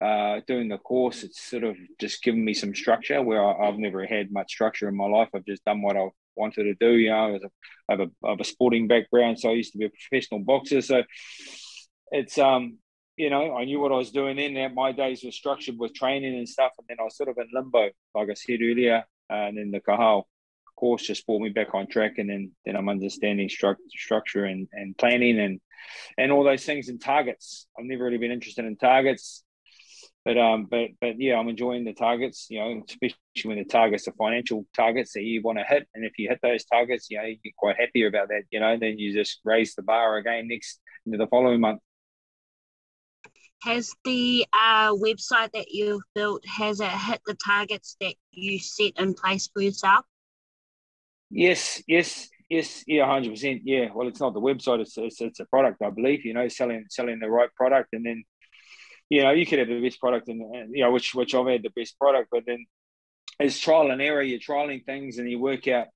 uh, 0.02 0.40
doing 0.48 0.70
the 0.70 0.78
course, 0.78 1.24
it's 1.24 1.42
sort 1.42 1.64
of 1.64 1.76
just 2.00 2.24
given 2.24 2.44
me 2.44 2.54
some 2.54 2.74
structure 2.74 3.22
where 3.22 3.44
I, 3.44 3.66
have 3.66 3.78
never 3.78 4.06
had 4.06 4.32
much 4.32 4.52
structure 4.52 4.88
in 4.88 4.96
my 4.96 5.06
life. 5.06 5.30
I've 5.36 5.46
just 5.46 5.66
done 5.66 5.82
what 5.82 5.98
I 5.98 6.08
wanted 6.36 6.64
to 6.64 6.76
do. 6.76 6.92
You 6.96 7.10
know, 7.10 7.38
I 7.90 7.92
have 7.92 8.00
a, 8.00 8.10
I 8.26 8.30
have 8.30 8.40
a 8.40 8.46
sporting 8.46 8.88
background, 8.88 9.40
so 9.40 9.50
I 9.50 9.54
used 9.54 9.74
to 9.74 9.78
be 9.78 9.86
a 9.86 9.90
professional 9.90 10.40
boxer. 10.40 10.82
So 10.82 11.04
it's 12.12 12.38
um 12.38 12.78
you 13.18 13.30
know, 13.30 13.54
I 13.54 13.66
knew 13.66 13.82
what 13.82 13.92
I 13.92 13.96
was 13.96 14.12
doing 14.12 14.38
then. 14.38 14.54
That 14.54 14.74
my 14.74 14.94
days 14.94 15.26
were 15.26 15.32
structured 15.32 15.76
with 15.78 15.94
training 15.94 16.38
and 16.38 16.48
stuff, 16.48 16.72
and 16.78 16.88
then 16.88 16.98
I 17.02 17.04
was 17.04 17.18
sort 17.18 17.28
of 17.28 17.38
in 17.38 17.50
limbo, 17.54 17.90
like 18.16 18.30
I 18.30 18.34
said 18.34 18.60
earlier. 18.62 19.04
And 19.30 19.58
then 19.58 19.72
the 19.72 19.82
Ka 19.82 19.98
Hao 19.98 20.26
course 20.78 21.04
just 21.04 21.26
brought 21.26 21.42
me 21.42 21.50
back 21.50 21.76
on 21.76 21.88
track, 21.88 22.14
and 22.18 22.30
then 22.30 22.52
then 22.66 22.78
I'm 22.78 22.88
understanding 22.88 23.50
stru- 23.50 23.76
structure 23.90 24.46
and, 24.46 24.70
and 24.72 24.98
planning 24.98 25.38
and 25.38 25.60
and 26.18 26.32
all 26.32 26.46
those 26.46 26.64
things 26.64 26.88
and 26.88 27.02
targets. 27.02 27.68
I've 27.78 27.86
never 27.86 28.06
really 28.06 28.18
been 28.18 28.32
interested 28.32 28.64
in 28.64 28.78
targets, 28.78 29.44
but 30.26 30.38
um, 30.38 30.68
but 30.70 30.90
but 31.02 31.20
yeah, 31.20 31.38
I'm 31.38 31.50
enjoying 31.50 31.86
the 31.86 31.94
targets. 31.94 32.48
You 32.50 32.60
know, 32.60 32.84
especially 32.88 33.16
when 33.44 33.58
the 33.58 33.66
targets 33.66 34.08
are 34.08 34.14
financial 34.14 34.66
targets 34.76 35.14
that 35.14 35.24
you 35.24 35.42
want 35.42 35.58
to 35.58 35.64
hit, 35.64 35.88
and 35.96 36.06
if 36.06 36.14
you 36.18 36.30
hit 36.30 36.40
those 36.44 36.66
targets, 36.66 37.10
you 37.10 37.18
know, 37.18 37.26
you 37.26 37.38
get 37.44 37.56
quite 37.56 37.78
happy 37.80 38.06
about 38.06 38.30
that. 38.30 38.44
You 38.52 38.60
know, 38.60 38.78
then 38.78 39.00
you 39.00 39.14
just 39.14 39.40
raise 39.44 39.76
the 39.76 39.84
bar 39.84 40.18
again 40.18 40.48
next 40.48 40.80
into 41.06 41.18
the 41.18 41.28
following 41.28 41.62
month 41.62 41.80
has 43.64 43.94
the 44.06 44.46
uh, 44.54 44.94
website 44.94 45.52
that 45.52 45.70
you've 45.70 46.02
built 46.16 46.44
has 46.46 46.80
it 46.80 46.90
hit 46.90 47.22
the 47.26 47.36
targets 47.46 47.98
that 48.00 48.16
you 48.32 48.60
set 48.60 48.94
in 48.98 49.14
place 49.14 49.50
for 49.54 49.62
yourself 49.62 50.06
yes 51.30 51.82
yes 51.88 52.30
yes 52.50 52.84
yeah 52.88 53.06
100% 53.06 53.62
yeah 53.64 53.88
well 53.94 54.08
it's 54.08 54.20
not 54.20 54.34
the 54.34 54.42
website 54.42 54.80
it's, 54.80 54.98
it's, 54.98 55.22
it's 55.22 55.40
a 55.40 55.46
product 55.46 55.82
i 55.82 55.90
believe 55.90 56.26
you 56.26 56.34
know 56.34 56.48
selling 56.48 56.86
selling 56.90 57.20
the 57.20 57.30
right 57.30 57.54
product 57.56 57.90
and 57.94 58.06
then 58.06 58.24
you 59.10 59.24
know 59.24 59.32
you 59.32 59.46
could 59.46 59.60
have 59.60 59.68
the 59.68 59.82
best 59.82 60.00
product 60.00 60.28
and, 60.28 60.42
you 60.76 60.84
know 60.84 60.92
which 60.92 61.14
which 61.14 61.34
i've 61.36 61.48
had 61.48 61.64
the 61.64 61.72
best 61.76 61.98
product 61.98 62.30
but 62.32 62.44
then 62.46 62.66
it's 63.40 63.60
trial 63.60 63.90
and 63.92 64.02
error. 64.02 64.22
You're 64.22 64.40
trialing 64.40 64.86
things 64.86 65.18
and 65.18 65.30
you 65.30 65.40
work 65.40 65.68
out. 65.68 65.88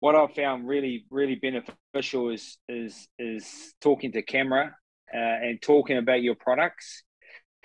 What 0.00 0.14
I've 0.14 0.34
found 0.34 0.68
really, 0.68 1.04
really 1.10 1.34
beneficial 1.34 2.30
is 2.30 2.58
is 2.68 3.08
is 3.18 3.74
talking 3.80 4.12
to 4.12 4.22
camera 4.22 4.76
uh, 5.12 5.18
and 5.18 5.60
talking 5.60 5.96
about 5.96 6.22
your 6.22 6.34
products, 6.34 7.02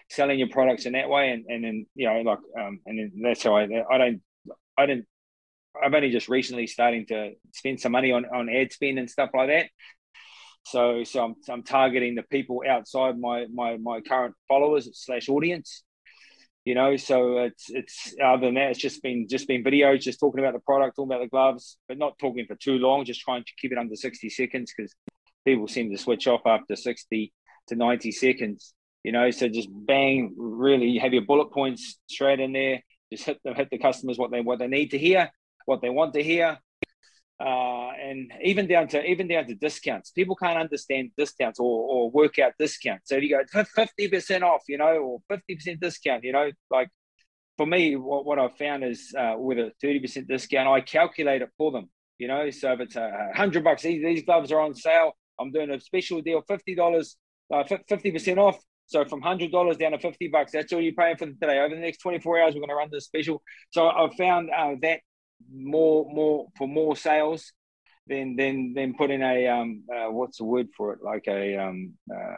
selling 0.10 0.40
your 0.40 0.50
products 0.50 0.86
in 0.86 0.94
that 0.94 1.10
way, 1.10 1.32
and 1.32 1.46
and 1.48 1.64
then 1.64 1.86
you 1.96 2.08
know 2.08 2.22
like 2.22 2.40
um, 2.60 2.80
and 2.86 2.98
then 2.98 3.12
that's 3.22 3.44
how 3.44 3.58
I 3.58 3.64
I 3.64 3.98
don't 3.98 4.22
I 4.78 4.86
didn't 4.86 5.06
I'm 5.84 5.94
only 5.94 6.10
just 6.12 6.30
recently 6.30 6.66
starting 6.66 7.06
to 7.08 7.34
spend 7.54 7.80
some 7.80 7.92
money 7.92 8.12
on 8.12 8.26
on 8.26 8.50
ad 8.50 8.72
spend 8.72 8.98
and 9.00 9.10
stuff 9.10 9.30
like 9.34 9.50
that. 9.50 9.70
So 10.70 11.04
so 11.04 11.24
I'm 11.24 11.36
I'm 11.50 11.64
targeting 11.64 12.16
the 12.16 12.24
people 12.24 12.62
outside 12.68 13.20
my 13.20 13.48
my 13.54 13.78
my 13.78 14.02
current 14.02 14.36
followers 14.48 14.90
slash 14.94 15.30
audience. 15.30 15.84
You 16.66 16.76
know, 16.76 16.98
so 16.98 17.40
it's 17.40 17.70
it's 17.70 18.14
other 18.24 18.48
than 18.48 18.56
that, 18.56 18.72
it's 18.72 18.80
just 18.80 19.02
been 19.02 19.28
just 19.28 19.48
been 19.48 19.64
videos, 19.64 20.02
just 20.02 20.20
talking 20.20 20.40
about 20.40 20.54
the 20.54 20.60
product, 20.60 20.96
talking 20.96 21.12
about 21.12 21.24
the 21.24 21.30
gloves, 21.30 21.78
but 21.88 21.98
not 21.98 22.20
talking 22.20 22.46
for 22.46 22.56
too 22.56 22.78
long, 22.78 23.06
just 23.06 23.22
trying 23.22 23.44
to 23.44 23.52
keep 23.60 23.72
it 23.72 23.78
under 23.78 23.96
60 23.96 24.30
seconds 24.30 24.72
because 24.76 24.94
people 25.46 25.68
seem 25.68 25.90
to 25.92 25.98
switch 25.98 26.28
off 26.28 26.42
after 26.46 26.76
60 26.76 27.34
to 27.68 27.76
90 27.76 28.12
seconds. 28.12 28.74
You 29.04 29.14
know, 29.14 29.32
so 29.32 29.48
just 29.48 29.70
bang, 29.72 30.36
really 30.38 30.98
have 30.98 31.14
your 31.14 31.24
bullet 31.24 31.52
points 31.52 31.98
straight 32.08 32.40
in 32.40 32.52
there. 32.52 32.84
Just 33.12 33.26
hit 33.26 33.42
them, 33.44 33.56
hit 33.56 33.70
the 33.72 33.80
customers 33.80 34.20
what 34.20 34.30
they 34.30 34.42
what 34.42 34.60
they 34.60 34.68
need 34.68 34.92
to 34.92 35.00
hear, 35.00 35.32
what 35.66 35.82
they 35.82 35.90
want 35.90 36.14
to 36.14 36.22
hear, 36.22 36.60
uh, 37.40 37.92
and 38.02 38.32
even 38.44 38.68
down 38.68 38.88
to 38.90 39.04
even 39.04 39.28
down 39.28 39.46
to 39.48 39.56
discounts. 39.56 40.12
People 40.12 40.36
can't 40.36 40.58
understand 40.58 41.12
discounts 41.18 41.60
or, 41.60 41.66
or 41.66 42.12
work 42.12 42.40
out 42.40 42.54
discounts. 42.60 43.10
So 43.10 43.16
if 43.16 43.24
you 43.24 43.44
go 43.54 43.64
fifty 43.64 44.08
percent 44.08 44.44
off, 44.44 44.64
you 44.68 44.78
know, 44.78 44.98
or 44.98 45.20
fifty 45.30 45.56
percent 45.56 45.80
discount. 45.80 46.24
You 46.24 46.34
know, 46.34 46.52
like 46.70 46.90
for 47.58 47.66
me, 47.66 47.96
what, 47.96 48.26
what 48.26 48.40
I've 48.40 48.58
found 48.58 48.84
is 48.84 49.14
uh, 49.18 49.36
with 49.38 49.58
a 49.58 49.72
thirty 49.82 50.00
percent 50.00 50.28
discount, 50.28 50.68
I 50.68 50.82
calculate 50.82 51.42
it 51.42 51.50
for 51.58 51.72
them. 51.72 51.90
You 52.18 52.28
know, 52.28 52.50
so 52.50 52.74
if 52.74 52.82
it's 52.82 52.96
a 52.98 53.30
hundred 53.34 53.64
bucks, 53.64 53.84
these, 53.84 54.04
these 54.04 54.24
gloves 54.24 54.52
are 54.52 54.60
on 54.60 54.76
sale. 54.76 55.14
I'm 55.40 55.52
doing 55.52 55.70
a 55.72 55.80
special 55.80 56.22
deal, 56.22 56.44
fifty 56.48 56.76
dollars 56.76 57.16
uh, 57.54 57.64
50% 57.64 58.38
off. 58.38 58.60
So 58.86 59.06
from 59.06 59.22
$100 59.22 59.78
down 59.78 59.92
to 59.92 60.00
50 60.00 60.30
bucks, 60.30 60.52
that's 60.52 60.74
all 60.74 60.82
you're 60.82 60.94
paying 60.94 61.18
for 61.18 61.28
today. 61.28 61.60
Over 61.60 61.76
the 61.76 61.82
next 61.82 62.00
24 62.00 62.42
hours, 62.42 62.54
we're 62.56 62.62
going 62.62 62.70
to 62.70 62.76
run 62.76 62.90
this 62.92 63.06
special. 63.06 63.42
So 63.70 63.88
I've 63.88 64.14
found 64.16 64.50
uh, 64.50 64.76
that 64.82 65.02
more, 65.52 66.06
more 66.12 66.48
for 66.58 66.68
more 66.68 66.96
sales 66.96 67.52
than, 68.08 68.36
than, 68.36 68.74
than 68.74 68.96
putting 68.96 69.22
a, 69.22 69.48
um, 69.48 69.84
uh, 69.94 70.12
what's 70.12 70.38
the 70.38 70.44
word 70.44 70.68
for 70.76 70.94
it? 70.94 71.00
Like 71.04 71.26
a, 71.28 71.58
um, 71.58 71.94
uh, 72.14 72.36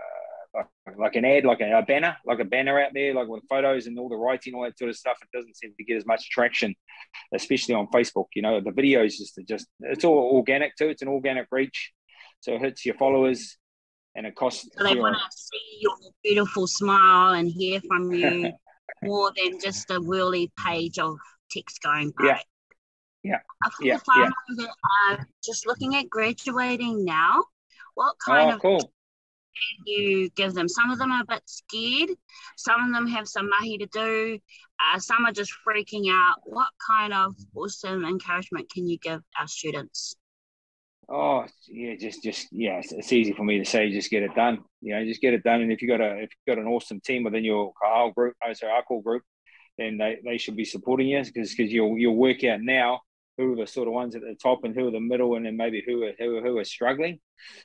like, 0.53 0.97
like 0.97 1.15
an 1.15 1.25
ad, 1.25 1.45
like 1.45 1.61
a, 1.61 1.77
a, 1.77 1.81
banner, 1.81 2.17
like 2.25 2.39
a 2.39 2.45
banner 2.45 2.79
out 2.79 2.91
there, 2.93 3.13
like 3.13 3.27
with 3.27 3.43
photos 3.49 3.87
and 3.87 3.97
all 3.97 4.09
the 4.09 4.15
writing, 4.15 4.53
all 4.53 4.63
that 4.63 4.77
sort 4.77 4.89
of 4.89 4.97
stuff. 4.97 5.17
It 5.21 5.37
doesn't 5.37 5.57
seem 5.57 5.73
to 5.77 5.83
get 5.83 5.97
as 5.97 6.05
much 6.05 6.29
traction, 6.29 6.75
especially 7.33 7.75
on 7.75 7.87
Facebook. 7.87 8.27
You 8.35 8.41
know, 8.41 8.59
the 8.59 8.71
videos 8.71 9.17
just, 9.17 9.39
just, 9.47 9.67
it's 9.79 10.03
all 10.03 10.35
organic 10.35 10.75
too. 10.75 10.89
It's 10.89 11.01
an 11.01 11.07
organic 11.07 11.47
reach. 11.51 11.91
So 12.41 12.53
it 12.53 12.61
hits 12.61 12.85
your 12.85 12.95
followers 12.95 13.57
and 14.15 14.25
it 14.25 14.35
costs. 14.35 14.67
So 14.77 14.83
they 14.83 14.95
want 14.95 15.15
to 15.15 15.37
see 15.37 15.79
your 15.79 15.93
beautiful 16.23 16.67
smile 16.67 17.33
and 17.33 17.49
hear 17.49 17.79
from 17.87 18.11
you. 18.11 18.51
more 19.03 19.31
than 19.35 19.59
just 19.59 19.89
a 19.91 19.99
whirly 19.99 20.51
page 20.63 20.99
of 20.99 21.17
text 21.49 21.81
going 21.81 22.11
by. 22.17 22.25
Yeah. 22.25 22.39
Yeah. 23.23 23.37
Yeah, 23.81 23.97
that 24.07 24.69
are 25.11 25.27
just 25.43 25.67
looking 25.67 25.95
at 25.95 26.09
graduating 26.09 27.05
now, 27.05 27.43
what 27.93 28.15
kind 28.25 28.51
Oh, 28.51 28.55
of 28.55 28.61
cool. 28.61 28.93
you 29.85 30.29
give 30.31 30.53
them? 30.53 30.67
Some 30.67 30.89
of 30.89 30.97
them 30.97 31.11
are 31.11 31.21
a 31.21 31.25
bit 31.25 31.43
scared. 31.45 32.09
Some 32.57 32.83
of 32.83 32.93
them 32.93 33.07
have 33.07 33.27
some 33.27 33.49
mahi 33.49 33.77
to 33.77 33.85
do. 33.85 34.39
Uh, 34.79 34.99
some 34.99 35.25
are 35.25 35.31
just 35.31 35.53
freaking 35.67 36.11
out. 36.11 36.37
What 36.45 36.69
kind 36.85 37.13
of 37.13 37.35
awesome 37.55 38.05
encouragement 38.05 38.71
can 38.71 38.87
you 38.87 38.97
give 38.97 39.21
our 39.39 39.47
students? 39.47 40.15
Oh 41.09 41.45
yeah, 41.67 41.95
just 41.99 42.23
just 42.23 42.47
yeah, 42.51 42.79
it's, 42.79 42.91
it's 42.93 43.11
easy 43.11 43.33
for 43.33 43.43
me 43.43 43.59
to 43.59 43.65
say. 43.65 43.91
Just 43.91 44.09
get 44.09 44.23
it 44.23 44.33
done. 44.33 44.63
You 44.81 44.95
know, 44.95 45.05
just 45.05 45.21
get 45.21 45.33
it 45.33 45.43
done. 45.43 45.61
And 45.61 45.71
if 45.71 45.81
you 45.81 45.87
got 45.87 46.01
a 46.01 46.15
if 46.23 46.29
you 46.31 46.55
got 46.55 46.61
an 46.61 46.67
awesome 46.67 47.01
team 47.01 47.23
within 47.23 47.43
your 47.43 47.73
Ka 47.73 47.87
Hao 47.93 48.09
group, 48.11 48.35
oh, 48.43 48.53
sorry, 48.53 48.71
our 48.71 48.81
call 48.83 49.01
group, 49.01 49.23
then 49.77 49.97
they, 49.97 50.19
they 50.23 50.37
should 50.37 50.55
be 50.55 50.63
supporting 50.65 51.07
you 51.09 51.21
because 51.23 51.53
because 51.53 51.71
you'll 51.71 51.97
you'll 51.97 52.15
work 52.15 52.43
out 52.45 52.61
now 52.61 53.01
who 53.41 53.53
are 53.53 53.65
the 53.65 53.67
sort 53.67 53.87
of 53.87 53.93
ones 53.93 54.15
at 54.15 54.21
the 54.21 54.35
top 54.41 54.63
and 54.63 54.75
who 54.75 54.87
are 54.87 54.91
the 54.91 54.99
middle 54.99 55.35
and 55.35 55.45
then 55.45 55.57
maybe 55.57 55.83
who 55.85 56.03
are 56.03 56.13
who 56.17 56.37
are, 56.37 56.41
who 56.41 56.57
are 56.57 56.63
struggling. 56.63 57.19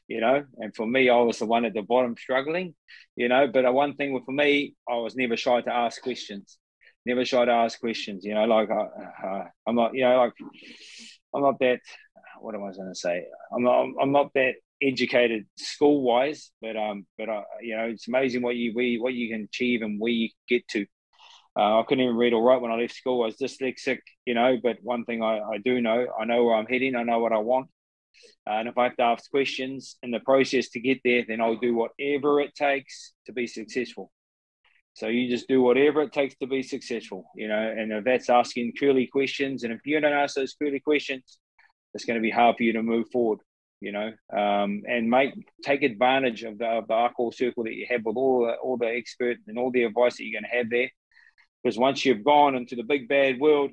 You 0.08 0.20
know, 0.20 0.44
and 0.58 0.74
for 0.74 0.86
me, 0.86 1.10
I 1.10 1.18
was 1.18 1.38
the 1.38 1.46
one 1.46 1.64
at 1.64 1.74
the 1.74 1.82
bottom 1.82 2.16
struggling. 2.16 2.74
You 3.14 3.28
know, 3.28 3.46
but 3.46 3.72
one 3.72 3.94
thing 3.94 4.20
for 4.24 4.32
me, 4.32 4.74
I 4.88 4.96
was 4.96 5.16
never 5.16 5.36
shy 5.36 5.60
to 5.60 5.72
ask 5.72 6.02
questions. 6.02 6.58
Never 7.04 7.24
shy 7.24 7.44
to 7.44 7.52
ask 7.52 7.78
questions. 7.78 8.24
You 8.24 8.34
know, 8.34 8.44
like 8.44 8.70
uh, 8.70 9.26
uh, 9.26 9.44
I'm 9.66 9.76
not. 9.76 9.94
You 9.94 10.04
know, 10.04 10.16
like 10.16 10.32
I'm 11.34 11.42
not 11.42 11.58
that 11.60 11.80
what 12.40 12.54
am 12.54 12.64
I 12.64 12.72
going 12.72 12.88
to 12.88 12.94
say? 12.94 13.24
I'm 13.52 13.62
not, 13.62 13.86
I'm 14.00 14.12
not 14.12 14.32
that 14.34 14.54
educated 14.82 15.46
school 15.56 16.02
wise, 16.02 16.50
but 16.60 16.76
um, 16.76 17.06
but 17.18 17.28
uh, 17.28 17.42
you 17.60 17.76
know, 17.76 17.84
it's 17.84 18.08
amazing 18.08 18.42
what 18.42 18.56
you 18.56 18.72
we 18.74 18.98
what 18.98 19.14
you 19.14 19.28
can 19.30 19.44
achieve 19.44 19.82
and 19.82 20.00
where 20.00 20.12
you 20.12 20.28
get 20.48 20.66
to. 20.68 20.86
Uh, 21.56 21.80
I 21.80 21.84
couldn't 21.88 22.04
even 22.04 22.16
read 22.16 22.34
or 22.34 22.42
write 22.42 22.60
when 22.60 22.70
I 22.70 22.76
left 22.76 22.94
school. 22.94 23.22
I 23.22 23.26
was 23.26 23.36
dyslexic, 23.36 24.00
you 24.26 24.34
know. 24.34 24.58
But 24.62 24.76
one 24.82 25.04
thing 25.04 25.22
I, 25.22 25.38
I 25.38 25.58
do 25.58 25.80
know, 25.80 26.06
I 26.20 26.24
know 26.24 26.44
where 26.44 26.54
I'm 26.54 26.66
heading. 26.66 26.94
I 26.94 27.02
know 27.02 27.18
what 27.18 27.32
I 27.32 27.38
want. 27.38 27.68
Uh, 28.46 28.54
and 28.54 28.68
if 28.68 28.76
I 28.78 28.84
have 28.84 28.96
to 28.96 29.02
ask 29.02 29.30
questions 29.30 29.96
in 30.02 30.10
the 30.10 30.20
process 30.20 30.68
to 30.70 30.80
get 30.80 31.00
there, 31.04 31.24
then 31.26 31.40
I'll 31.40 31.56
do 31.56 31.74
whatever 31.74 32.40
it 32.40 32.54
takes 32.54 33.12
to 33.26 33.32
be 33.32 33.46
successful. 33.46 34.10
So 34.94 35.08
you 35.08 35.28
just 35.28 35.48
do 35.48 35.60
whatever 35.60 36.02
it 36.02 36.12
takes 36.12 36.34
to 36.36 36.46
be 36.46 36.62
successful, 36.62 37.30
you 37.34 37.48
know. 37.48 37.74
And 37.76 37.92
if 37.92 38.04
that's 38.04 38.30
asking 38.30 38.72
curly 38.78 39.06
questions, 39.06 39.62
and 39.62 39.72
if 39.72 39.80
you 39.84 40.00
don't 40.00 40.12
ask 40.12 40.36
those 40.36 40.54
curly 40.54 40.80
questions, 40.80 41.38
it's 41.92 42.04
going 42.04 42.18
to 42.18 42.22
be 42.22 42.30
hard 42.30 42.56
for 42.56 42.62
you 42.62 42.72
to 42.74 42.82
move 42.82 43.06
forward, 43.10 43.40
you 43.80 43.92
know, 43.92 44.12
um, 44.34 44.82
and 44.86 45.10
make 45.10 45.34
take 45.62 45.82
advantage 45.82 46.44
of 46.44 46.58
the, 46.58 46.66
of 46.66 46.86
the 46.88 47.32
circle 47.34 47.64
that 47.64 47.74
you 47.74 47.86
have 47.90 48.02
with 48.04 48.16
all 48.16 48.46
the, 48.46 48.54
all 48.54 48.76
the 48.78 48.88
expert 48.88 49.36
and 49.46 49.58
all 49.58 49.70
the 49.70 49.84
advice 49.84 50.16
that 50.16 50.24
you're 50.24 50.40
going 50.40 50.50
to 50.50 50.56
have 50.56 50.70
there. 50.70 50.90
Because 51.66 51.80
once 51.80 52.04
you've 52.04 52.22
gone 52.22 52.54
into 52.54 52.76
the 52.76 52.84
big 52.84 53.08
bad 53.08 53.40
world, 53.40 53.72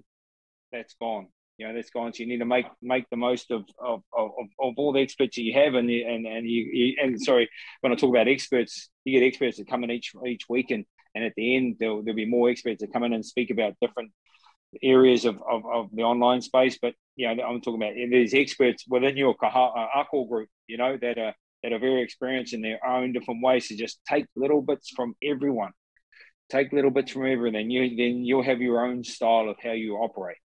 that's 0.71 0.95
gone. 0.95 1.27
You 1.59 1.67
know, 1.67 1.75
that's 1.75 1.91
gone. 1.91 2.11
So 2.11 2.23
you 2.23 2.27
need 2.27 2.39
to 2.39 2.45
make 2.45 2.65
make 2.81 3.07
the 3.11 3.17
most 3.17 3.51
of 3.51 3.65
of, 3.77 4.01
of, 4.17 4.31
of 4.59 4.73
all 4.77 4.93
the 4.93 5.01
experts 5.01 5.35
that 5.35 5.43
you 5.43 5.53
have, 5.53 5.75
and 5.75 5.87
and 5.91 6.25
and 6.25 6.49
you, 6.49 6.69
you 6.73 6.95
and 6.99 7.21
sorry, 7.21 7.47
when 7.81 7.93
I 7.93 7.95
talk 7.95 8.09
about 8.09 8.27
experts, 8.27 8.89
you 9.05 9.19
get 9.19 9.27
experts 9.27 9.57
that 9.57 9.67
come 9.67 9.83
in 9.83 9.91
each 9.91 10.11
each 10.25 10.49
week, 10.49 10.71
and 10.71 10.85
and 11.13 11.23
at 11.23 11.33
the 11.37 11.55
end 11.55 11.75
there'll, 11.79 12.01
there'll 12.01 12.15
be 12.15 12.25
more 12.25 12.49
experts 12.49 12.81
that 12.81 12.91
come 12.91 13.03
in 13.03 13.13
and 13.13 13.23
speak 13.23 13.51
about 13.51 13.75
different 13.79 14.11
areas 14.81 15.23
of, 15.23 15.35
of, 15.47 15.61
of 15.71 15.89
the 15.93 16.01
online 16.01 16.41
space. 16.41 16.79
But 16.81 16.95
you 17.15 17.27
know, 17.27 17.43
I'm 17.43 17.61
talking 17.61 17.79
about 17.79 17.93
there's 18.09 18.33
experts 18.33 18.85
within 18.89 19.17
your 19.17 19.35
uh, 19.39 19.85
Ako 19.97 20.25
group, 20.25 20.49
you 20.65 20.77
know, 20.77 20.97
that 20.99 21.19
are 21.19 21.35
that 21.61 21.73
are 21.73 21.79
very 21.79 22.01
experienced 22.01 22.55
in 22.55 22.63
their 22.63 22.83
own 22.83 23.13
different 23.13 23.43
ways 23.43 23.67
to 23.67 23.77
just 23.77 23.99
take 24.09 24.25
little 24.35 24.63
bits 24.63 24.89
from 24.95 25.13
everyone. 25.23 25.73
Take 26.49 26.71
little 26.71 26.91
bits 26.91 27.11
from 27.11 27.25
everything. 27.25 27.69
You 27.71 27.89
then 27.95 28.23
you'll 28.23 28.43
have 28.43 28.61
your 28.61 28.85
own 28.85 29.03
style 29.03 29.49
of 29.49 29.57
how 29.61 29.71
you 29.71 29.95
operate. 29.95 30.37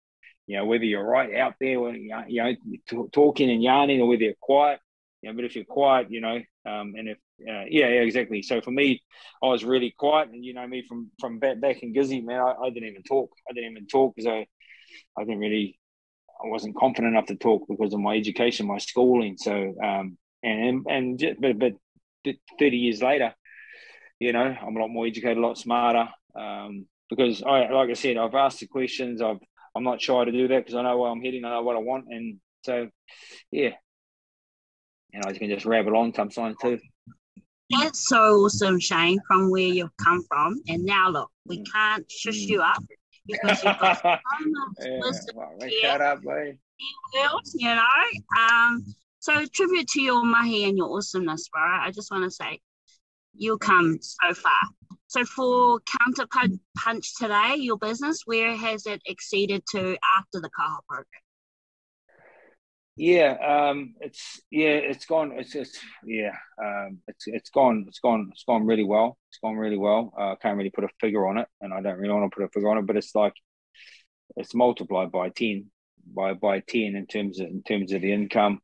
You 0.46 0.56
know, 0.56 0.64
whether 0.64 0.84
you're 0.84 1.06
right 1.06 1.34
out 1.34 1.54
there, 1.60 1.94
you 1.94 2.56
know, 2.90 3.08
talking 3.12 3.50
and 3.50 3.62
yarning, 3.62 4.00
or 4.00 4.08
whether 4.08 4.22
you're 4.22 4.34
quiet. 4.40 4.80
You 5.20 5.30
know, 5.30 5.36
but 5.36 5.44
if 5.44 5.56
you're 5.56 5.64
quiet, 5.64 6.10
you 6.10 6.20
know, 6.20 6.36
um, 6.64 6.94
and 6.96 7.08
if 7.08 7.18
uh, 7.42 7.66
yeah, 7.68 7.88
yeah, 7.88 8.00
exactly. 8.00 8.42
So 8.42 8.60
for 8.60 8.70
me, 8.70 9.02
I 9.42 9.46
was 9.46 9.64
really 9.64 9.94
quiet, 9.96 10.30
and 10.30 10.44
you 10.44 10.54
know 10.54 10.66
me 10.66 10.84
from 10.88 11.10
from 11.20 11.38
back 11.38 11.60
back 11.60 11.82
in 11.82 11.92
Gizzy, 11.92 12.24
man. 12.24 12.40
I, 12.40 12.54
I 12.64 12.70
didn't 12.70 12.88
even 12.88 13.02
talk. 13.02 13.30
I 13.48 13.52
didn't 13.52 13.72
even 13.72 13.86
talk 13.86 14.14
because 14.16 14.28
I 14.28 14.46
I 15.20 15.24
didn't 15.24 15.40
really 15.40 15.78
I 16.42 16.48
wasn't 16.48 16.76
confident 16.76 17.14
enough 17.14 17.26
to 17.26 17.36
talk 17.36 17.66
because 17.68 17.92
of 17.92 18.00
my 18.00 18.14
education, 18.16 18.66
my 18.66 18.78
schooling. 18.78 19.36
So 19.38 19.74
um, 19.82 20.16
and 20.42 20.86
and 20.88 21.18
just, 21.18 21.40
but 21.40 21.58
but 21.58 21.72
thirty 22.58 22.76
years 22.76 23.02
later, 23.02 23.34
you 24.20 24.32
know, 24.32 24.54
I'm 24.60 24.76
a 24.76 24.80
lot 24.80 24.88
more 24.88 25.06
educated, 25.06 25.38
a 25.38 25.40
lot 25.40 25.58
smarter. 25.58 26.08
Um, 26.34 26.86
because 27.10 27.42
I 27.42 27.68
like 27.70 27.90
I 27.90 27.94
said, 27.94 28.16
I've 28.16 28.34
asked 28.34 28.60
the 28.60 28.66
questions. 28.66 29.22
I've 29.22 29.38
I'm 29.74 29.84
not 29.84 30.00
shy 30.00 30.24
to 30.24 30.32
do 30.32 30.48
that 30.48 30.58
because 30.58 30.74
I 30.74 30.82
know 30.82 30.98
where 30.98 31.10
I'm 31.10 31.22
heading. 31.22 31.44
I 31.44 31.50
know 31.50 31.62
what 31.62 31.76
I 31.76 31.80
want, 31.80 32.06
and 32.08 32.38
so 32.64 32.88
yeah. 33.50 33.70
And 35.14 35.24
I 35.24 35.32
can 35.32 35.48
just 35.48 35.64
rabble 35.64 35.96
on 35.96 36.12
sometimes 36.12 36.56
too. 36.60 36.78
That's 37.70 38.08
so 38.08 38.16
awesome, 38.16 38.78
Shane, 38.80 39.18
from 39.26 39.50
where 39.50 39.62
you've 39.62 39.96
come 40.02 40.22
from. 40.28 40.60
And 40.68 40.84
now 40.84 41.10
look, 41.10 41.30
we 41.46 41.58
Mm. 41.60 41.72
can't 41.72 42.10
shush 42.10 42.36
you 42.36 42.62
up 42.62 42.82
because 43.26 43.62
you've 43.62 43.78
got 43.78 43.98
so 44.02 44.08
much 44.10 44.86
yeah, 44.86 45.00
wisdom 45.00 45.36
well, 45.36 45.70
shut 45.82 46.00
up, 46.00 46.22
boy. 46.22 46.58
world, 47.14 47.42
you 47.54 47.74
know. 47.74 47.84
Um, 48.38 48.84
so 49.18 49.44
tribute 49.46 49.88
to 49.88 50.00
your 50.00 50.24
mahi 50.24 50.64
and 50.64 50.76
your 50.78 50.94
awesomeness, 50.94 51.48
bro. 51.48 51.62
I 51.62 51.90
just 51.90 52.10
want 52.10 52.24
to 52.24 52.30
say 52.30 52.60
you've 53.34 53.60
come 53.60 53.98
so 54.00 54.34
far. 54.34 54.52
So 55.06 55.24
for 55.24 55.80
counter 55.80 56.26
punch 56.76 57.14
today, 57.16 57.54
your 57.56 57.78
business, 57.78 58.22
where 58.26 58.54
has 58.54 58.86
it 58.86 59.00
exceeded 59.06 59.62
to 59.70 59.96
after 60.18 60.40
the 60.40 60.50
Ka 60.54 60.68
Hao 60.68 60.80
program? 60.86 61.06
Yeah, 62.98 63.36
um, 63.70 63.94
it's 64.00 64.40
yeah, 64.50 64.70
it's 64.70 65.06
gone. 65.06 65.32
It's 65.36 65.54
it's 65.54 65.78
yeah, 66.04 66.32
um, 66.60 66.98
it's 67.06 67.28
it's 67.28 67.48
gone. 67.48 67.84
It's 67.86 68.00
gone. 68.00 68.30
It's 68.32 68.42
gone 68.42 68.66
really 68.66 68.82
well. 68.82 69.16
It's 69.30 69.38
gone 69.38 69.54
really 69.54 69.78
well. 69.78 70.12
Uh, 70.18 70.32
I 70.32 70.36
can't 70.42 70.58
really 70.58 70.70
put 70.70 70.82
a 70.82 70.88
figure 71.00 71.26
on 71.28 71.38
it, 71.38 71.46
and 71.60 71.72
I 71.72 71.80
don't 71.80 71.96
really 71.96 72.12
want 72.12 72.30
to 72.30 72.36
put 72.36 72.44
a 72.44 72.48
figure 72.48 72.68
on 72.68 72.78
it. 72.78 72.86
But 72.86 72.96
it's 72.96 73.14
like 73.14 73.34
it's 74.36 74.52
multiplied 74.52 75.12
by 75.12 75.28
ten, 75.28 75.70
by 76.12 76.34
by 76.34 76.58
ten 76.58 76.96
in 76.96 77.06
terms 77.06 77.38
of 77.38 77.46
in 77.46 77.62
terms 77.62 77.92
of 77.92 78.02
the 78.02 78.12
income. 78.12 78.58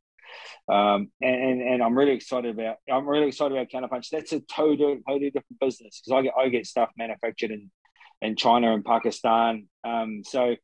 Um, 0.69 1.11
and, 1.21 1.61
and 1.61 1.83
I'm 1.83 1.97
really 1.97 2.13
excited 2.13 2.59
about. 2.59 2.77
I'm 2.91 3.09
really 3.09 3.29
excited 3.29 3.57
about 3.57 3.69
Counterpunch. 3.71 4.09
That's 4.11 4.33
a 4.33 4.41
totally 4.41 5.01
totally 5.07 5.31
different 5.31 5.61
business 5.61 6.01
because 6.01 6.19
I 6.19 6.23
get 6.23 6.35
I 6.39 6.49
get 6.49 6.67
stuff 6.67 6.91
manufactured 6.97 7.51
in 7.51 7.71
in 8.23 8.37
China 8.37 8.73
and 8.73 8.85
Pakistan. 8.85 9.69
Um, 9.85 10.23
so 10.25 10.57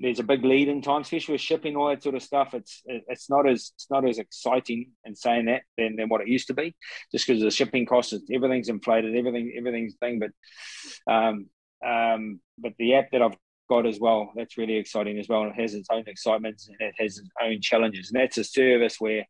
there's 0.00 0.20
a 0.20 0.24
big 0.24 0.44
lead 0.44 0.68
in 0.68 0.80
time, 0.80 1.02
especially 1.02 1.32
with 1.32 1.40
shipping 1.40 1.76
all 1.76 1.88
that 1.88 2.02
sort 2.02 2.14
of 2.14 2.22
stuff. 2.22 2.54
It's 2.54 2.82
it's 2.86 3.28
not 3.28 3.48
as 3.48 3.72
it's 3.74 3.88
not 3.90 4.08
as 4.08 4.18
exciting 4.18 4.92
in 5.04 5.16
saying 5.16 5.46
that 5.46 5.62
than, 5.76 5.96
than 5.96 6.08
what 6.08 6.20
it 6.20 6.28
used 6.28 6.46
to 6.48 6.54
be, 6.54 6.74
just 7.10 7.26
because 7.26 7.42
the 7.42 7.50
shipping 7.50 7.86
costs, 7.86 8.14
everything's 8.32 8.68
inflated, 8.68 9.16
everything 9.16 9.52
everything's 9.56 9.96
thing. 9.96 10.20
But 10.20 11.12
um, 11.12 11.46
um, 11.84 12.40
but 12.58 12.74
the 12.78 12.94
app 12.94 13.10
that 13.12 13.22
I've 13.22 13.36
got 13.68 13.86
as 13.86 13.98
well, 14.00 14.32
that's 14.34 14.58
really 14.58 14.76
exciting 14.76 15.18
as 15.18 15.28
well. 15.28 15.42
And 15.42 15.52
it 15.52 15.60
has 15.60 15.74
its 15.74 15.88
own 15.90 16.04
excitements 16.06 16.68
and 16.68 16.76
it 16.80 16.94
has 16.98 17.18
its 17.18 17.28
own 17.42 17.60
challenges. 17.60 18.10
And 18.10 18.20
that's 18.20 18.38
a 18.38 18.44
service 18.44 18.96
where 18.98 19.26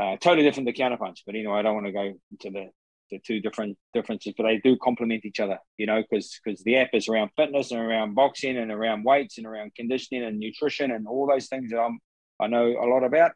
uh, 0.00 0.16
totally 0.16 0.42
different 0.42 0.68
to 0.68 0.74
Counterpunch. 0.74 1.18
But 1.24 1.34
anyway, 1.34 1.58
I 1.58 1.62
don't 1.62 1.74
want 1.74 1.86
to 1.86 1.92
go 1.92 2.12
into 2.30 2.50
the 2.50 2.70
the 3.10 3.20
two 3.24 3.40
different 3.40 3.78
differences, 3.94 4.34
but 4.36 4.44
they 4.44 4.58
do 4.58 4.76
complement 4.82 5.24
each 5.24 5.38
other, 5.38 5.58
you 5.78 5.86
know, 5.86 6.02
because 6.02 6.40
because 6.44 6.62
the 6.64 6.76
app 6.76 6.90
is 6.92 7.08
around 7.08 7.30
fitness 7.36 7.70
and 7.70 7.80
around 7.80 8.14
boxing 8.14 8.56
and 8.56 8.72
around 8.72 9.04
weights 9.04 9.38
and 9.38 9.46
around 9.46 9.74
conditioning 9.76 10.24
and 10.24 10.40
nutrition 10.40 10.90
and 10.90 11.06
all 11.06 11.26
those 11.26 11.46
things 11.46 11.70
that 11.70 11.78
I'm 11.78 12.00
I 12.38 12.48
know 12.48 12.66
a 12.66 12.86
lot 12.86 13.02
about, 13.02 13.32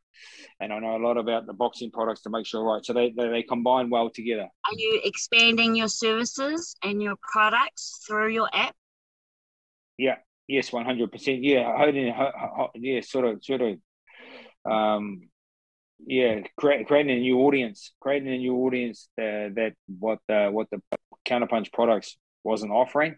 and 0.61 0.73
I 0.73 0.79
know 0.79 0.97
a 0.97 1.03
lot 1.03 1.17
about 1.17 1.47
the 1.47 1.55
boxing 1.55 1.91
products 1.91 2.23
to 2.23 2.31
make 2.31 2.47
sure 2.47 2.63
right. 2.63 2.85
So 2.85 2.93
they 2.93 3.11
they, 3.17 3.29
they 3.29 3.43
combine 3.43 3.91
well 3.91 4.11
together. 4.11 4.43
Are 4.43 4.77
you 4.77 5.01
expanding 5.05 5.75
your 5.75 5.89
services 5.89 6.77
and 6.83 7.03
your 7.03 7.17
products 7.33 8.05
through 8.07 8.35
your 8.35 8.49
app? 8.53 8.75
Yeah. 10.01 10.17
Yes. 10.47 10.73
One 10.73 10.85
hundred 10.85 11.13
percent. 11.13 11.43
Yeah. 11.43 11.77
Holding. 11.77 12.15
Yeah. 12.75 13.01
Sort 13.03 13.25
of. 13.27 13.45
Sort 13.45 13.63
of. 13.63 13.79
Um, 14.71 15.31
yeah, 16.07 16.41
create, 16.57 16.87
creating 16.87 17.17
a 17.17 17.21
new 17.21 17.41
audience, 17.41 17.93
creating 18.01 18.33
a 18.33 18.39
new 18.39 18.57
audience 18.57 19.09
uh, 19.19 19.53
that 19.57 19.73
what 19.99 20.19
the 20.29 20.49
what 20.51 20.69
the 20.71 20.81
counterpunch 21.27 21.73
products 21.73 22.17
wasn't 22.43 22.73
offering, 22.73 23.17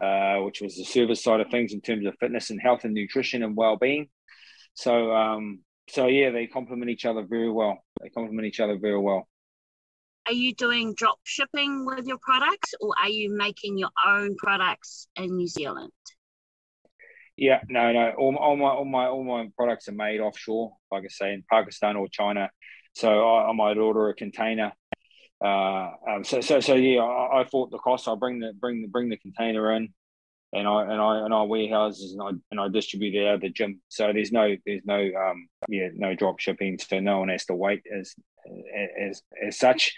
uh, 0.00 0.36
which 0.38 0.60
was 0.60 0.76
the 0.76 0.84
service 0.84 1.22
side 1.22 1.40
of 1.40 1.50
things 1.50 1.72
in 1.72 1.80
terms 1.80 2.06
of 2.06 2.14
fitness 2.20 2.50
and 2.50 2.60
health 2.60 2.84
and 2.84 2.94
nutrition 2.94 3.42
and 3.42 3.56
well 3.56 3.76
being. 3.76 4.08
So 4.74 5.12
um, 5.12 5.60
so 5.88 6.06
yeah, 6.06 6.30
they 6.30 6.46
complement 6.46 6.90
each 6.90 7.04
other 7.04 7.24
very 7.28 7.50
well. 7.50 7.78
They 8.00 8.10
complement 8.10 8.46
each 8.46 8.60
other 8.60 8.78
very 8.78 9.00
well. 9.00 9.26
Are 10.26 10.32
you 10.32 10.54
doing 10.54 10.94
drop 10.94 11.18
shipping 11.24 11.84
with 11.84 12.06
your 12.06 12.18
products, 12.18 12.74
or 12.80 12.94
are 13.00 13.10
you 13.10 13.36
making 13.36 13.78
your 13.78 13.90
own 14.06 14.36
products 14.36 15.06
in 15.16 15.36
New 15.36 15.46
Zealand? 15.46 15.92
Yeah, 17.36 17.60
no, 17.68 17.92
no. 17.92 18.12
All, 18.16 18.36
all 18.36 18.56
my 18.56 18.68
all 18.68 18.84
my 18.84 19.06
all 19.06 19.24
my 19.24 19.48
products 19.56 19.88
are 19.88 19.92
made 19.92 20.20
offshore, 20.20 20.72
like 20.90 21.04
I 21.04 21.08
say, 21.08 21.32
in 21.32 21.44
Pakistan 21.50 21.96
or 21.96 22.08
China. 22.08 22.48
So 22.94 23.08
I, 23.08 23.50
I 23.50 23.52
might 23.52 23.76
order 23.76 24.08
a 24.08 24.14
container 24.14 24.72
uh, 25.44 25.90
um, 26.08 26.24
so 26.24 26.40
so 26.40 26.60
so 26.60 26.74
yeah, 26.74 27.00
I, 27.00 27.40
I 27.40 27.44
thought 27.44 27.70
the 27.70 27.78
cost. 27.78 28.08
I 28.08 28.14
bring 28.14 28.38
the 28.40 28.52
bring 28.58 28.82
the 28.82 28.88
bring 28.88 29.08
the 29.08 29.18
container 29.18 29.72
in, 29.72 29.92
and 30.54 30.68
I 30.68 30.82
and 30.82 31.00
I 31.00 31.18
and 31.24 31.34
I 31.34 31.42
warehouses 31.42 32.12
and 32.12 32.22
I 32.22 32.30
and 32.50 32.60
I 32.60 32.68
distribute 32.68 33.14
it 33.14 33.26
out 33.26 33.34
of 33.36 33.40
the 33.40 33.50
gym. 33.50 33.80
So 33.88 34.12
there's 34.12 34.32
no 34.32 34.56
there's 34.64 34.84
no 34.84 34.98
um 34.98 35.48
yeah 35.68 35.88
no 35.94 36.14
drop 36.14 36.38
shipping. 36.38 36.78
So 36.78 37.00
no 37.00 37.18
one 37.18 37.28
has 37.28 37.44
to 37.46 37.54
wait 37.54 37.82
as 37.92 38.14
as 39.08 39.22
as 39.46 39.58
such. 39.58 39.94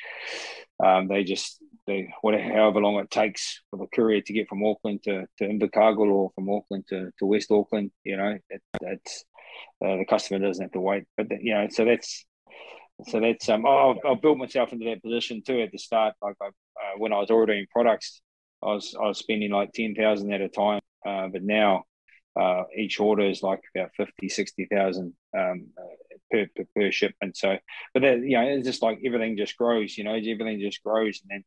Um, 0.84 1.08
they 1.08 1.24
just 1.24 1.58
they 1.86 2.12
whatever 2.22 2.42
however 2.42 2.80
long 2.80 2.96
it 2.96 3.10
takes 3.10 3.62
for 3.70 3.78
the 3.78 3.86
courier 3.94 4.20
to 4.22 4.32
get 4.32 4.48
from 4.48 4.64
Auckland 4.64 5.02
to 5.04 5.26
to 5.38 5.44
Invercargill 5.44 6.10
or 6.10 6.30
from 6.34 6.50
Auckland 6.50 6.84
to, 6.88 7.10
to 7.18 7.26
West 7.26 7.50
Auckland. 7.50 7.90
You 8.04 8.16
know, 8.16 8.38
it, 8.50 8.62
it's 8.80 9.24
uh, 9.84 9.96
the 9.96 10.06
customer 10.08 10.40
doesn't 10.40 10.64
have 10.64 10.72
to 10.72 10.80
wait. 10.80 11.04
But 11.16 11.26
you 11.40 11.54
know, 11.54 11.66
so 11.70 11.84
that's 11.84 12.24
so 13.08 13.20
that's 13.20 13.48
um 13.48 13.66
I've, 13.66 13.96
I've 14.08 14.22
built 14.22 14.38
myself 14.38 14.72
into 14.72 14.86
that 14.86 15.02
position 15.02 15.42
too 15.46 15.60
at 15.60 15.72
the 15.72 15.78
start. 15.78 16.14
Like 16.22 16.36
I, 16.42 16.46
uh, 16.46 16.98
when 16.98 17.12
I 17.12 17.18
was 17.18 17.30
ordering 17.30 17.66
products, 17.70 18.20
I 18.66 18.74
was 18.74 18.94
I 19.00 19.06
was 19.06 19.18
spending 19.18 19.50
like 19.50 19.72
ten 19.72 19.94
thousand 19.94 20.32
at 20.32 20.40
a 20.40 20.48
time, 20.48 20.80
uh, 21.06 21.28
but 21.28 21.42
now 21.42 21.84
uh, 22.38 22.64
each 22.76 23.00
order 23.00 23.24
is 23.24 23.42
like 23.42 23.62
about 23.74 23.90
50, 23.96 24.28
60,000 24.28 25.14
um, 25.36 25.68
per, 26.30 26.46
per, 26.54 26.66
per 26.74 26.92
shipment. 26.92 27.34
So, 27.34 27.56
but 27.94 28.02
that, 28.02 28.20
you 28.20 28.36
know, 28.36 28.42
it's 28.42 28.66
just 28.66 28.82
like 28.82 29.00
everything 29.04 29.38
just 29.38 29.56
grows, 29.56 29.96
you 29.96 30.04
know, 30.04 30.14
everything 30.14 30.60
just 30.60 30.82
grows. 30.82 31.22
And 31.22 31.30
then, 31.30 31.44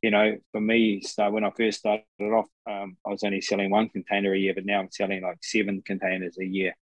you 0.00 0.12
know, 0.12 0.36
for 0.52 0.60
me, 0.60 1.00
start 1.00 1.32
when 1.32 1.44
I 1.44 1.50
first 1.50 1.80
started 1.80 2.04
off, 2.20 2.46
um, 2.70 2.96
I 3.04 3.10
was 3.10 3.24
only 3.24 3.40
selling 3.40 3.70
one 3.70 3.88
container 3.88 4.32
a 4.32 4.38
year, 4.38 4.54
but 4.54 4.64
now 4.64 4.78
I'm 4.78 4.92
selling 4.92 5.22
like 5.22 5.38
seven 5.42 5.82
containers 5.84 6.38
a 6.40 6.44
year. 6.46 6.74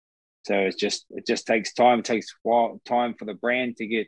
So 0.45 0.55
it's 0.55 0.77
just 0.77 1.07
it 1.11 1.27
just 1.27 1.47
takes 1.47 1.73
time. 1.73 2.01
It 2.01 2.05
takes 2.05 2.27
while 2.43 2.81
time 2.85 3.15
for 3.19 3.25
the 3.25 3.35
brand 3.35 3.79
to 3.79 3.87
get 3.87 4.07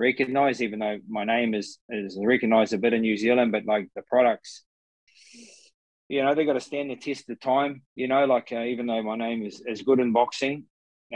recognized, 0.00 0.60
even 0.60 0.80
though 0.80 0.98
my 1.08 1.24
name 1.24 1.54
is 1.54 1.78
is 1.88 2.18
recognized 2.22 2.74
a 2.74 2.78
bit 2.78 2.92
in 2.92 3.00
New 3.02 3.16
Zealand, 3.16 3.52
but 3.52 3.64
like 3.64 3.88
the 3.94 4.02
products, 4.02 4.64
you 6.08 6.22
know, 6.22 6.34
they 6.34 6.44
got 6.44 6.54
to 6.54 6.60
stand 6.60 6.90
the 6.90 6.96
test 6.96 7.28
of 7.30 7.40
time. 7.40 7.82
You 7.94 8.08
know, 8.08 8.24
like 8.24 8.50
uh, 8.52 8.62
even 8.62 8.86
though 8.86 9.02
my 9.02 9.16
name 9.16 9.44
is, 9.44 9.62
is 9.66 9.82
good 9.82 10.00
in 10.00 10.12
boxing, 10.12 10.64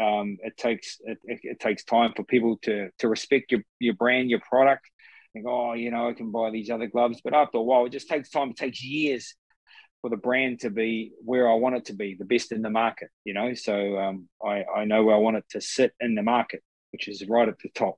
um, 0.01 0.39
it 0.43 0.57
takes 0.57 0.99
it, 1.05 1.19
it, 1.25 1.61
takes 1.61 1.85
time 1.85 2.13
for 2.15 2.25
people 2.25 2.59
to 2.63 2.91
to 2.99 3.09
respect 3.09 3.53
your 3.53 3.63
your 3.79 3.95
brand, 3.95 4.31
your 4.31 4.41
product. 4.41 4.89
Think, 5.33 5.47
oh, 5.49 5.73
you 5.73 5.91
know, 5.91 6.09
I 6.09 6.13
can 6.13 6.31
buy 6.31 6.51
these 6.51 6.69
other 6.69 6.87
gloves, 6.87 7.21
but 7.25 7.33
after 7.33 7.57
a 7.57 7.63
while, 7.63 7.87
it 7.87 7.93
just 7.93 8.09
takes 8.09 8.29
time. 8.29 8.51
It 8.51 8.57
takes 8.57 8.85
years 8.85 9.35
for 10.03 10.11
the 10.11 10.17
brand 10.17 10.61
to 10.61 10.71
be 10.71 11.13
where 11.25 11.51
I 11.51 11.55
want 11.55 11.77
it 11.77 11.87
to 11.87 11.95
be, 11.95 12.17
the 12.19 12.25
best 12.27 12.53
in 12.53 12.61
the 12.61 12.69
market, 12.69 13.09
you 13.25 13.33
know. 13.33 13.55
So 13.55 13.99
um, 13.99 14.29
I, 14.45 14.65
I 14.65 14.85
know 14.85 15.05
where 15.05 15.15
I 15.15 15.19
want 15.19 15.37
it 15.37 15.45
to 15.51 15.61
sit 15.61 15.93
in 16.01 16.17
the 16.17 16.23
market, 16.23 16.63
which 16.91 17.09
is 17.09 17.27
right 17.27 17.49
at 17.49 17.59
the 17.63 17.71
top. 17.75 17.95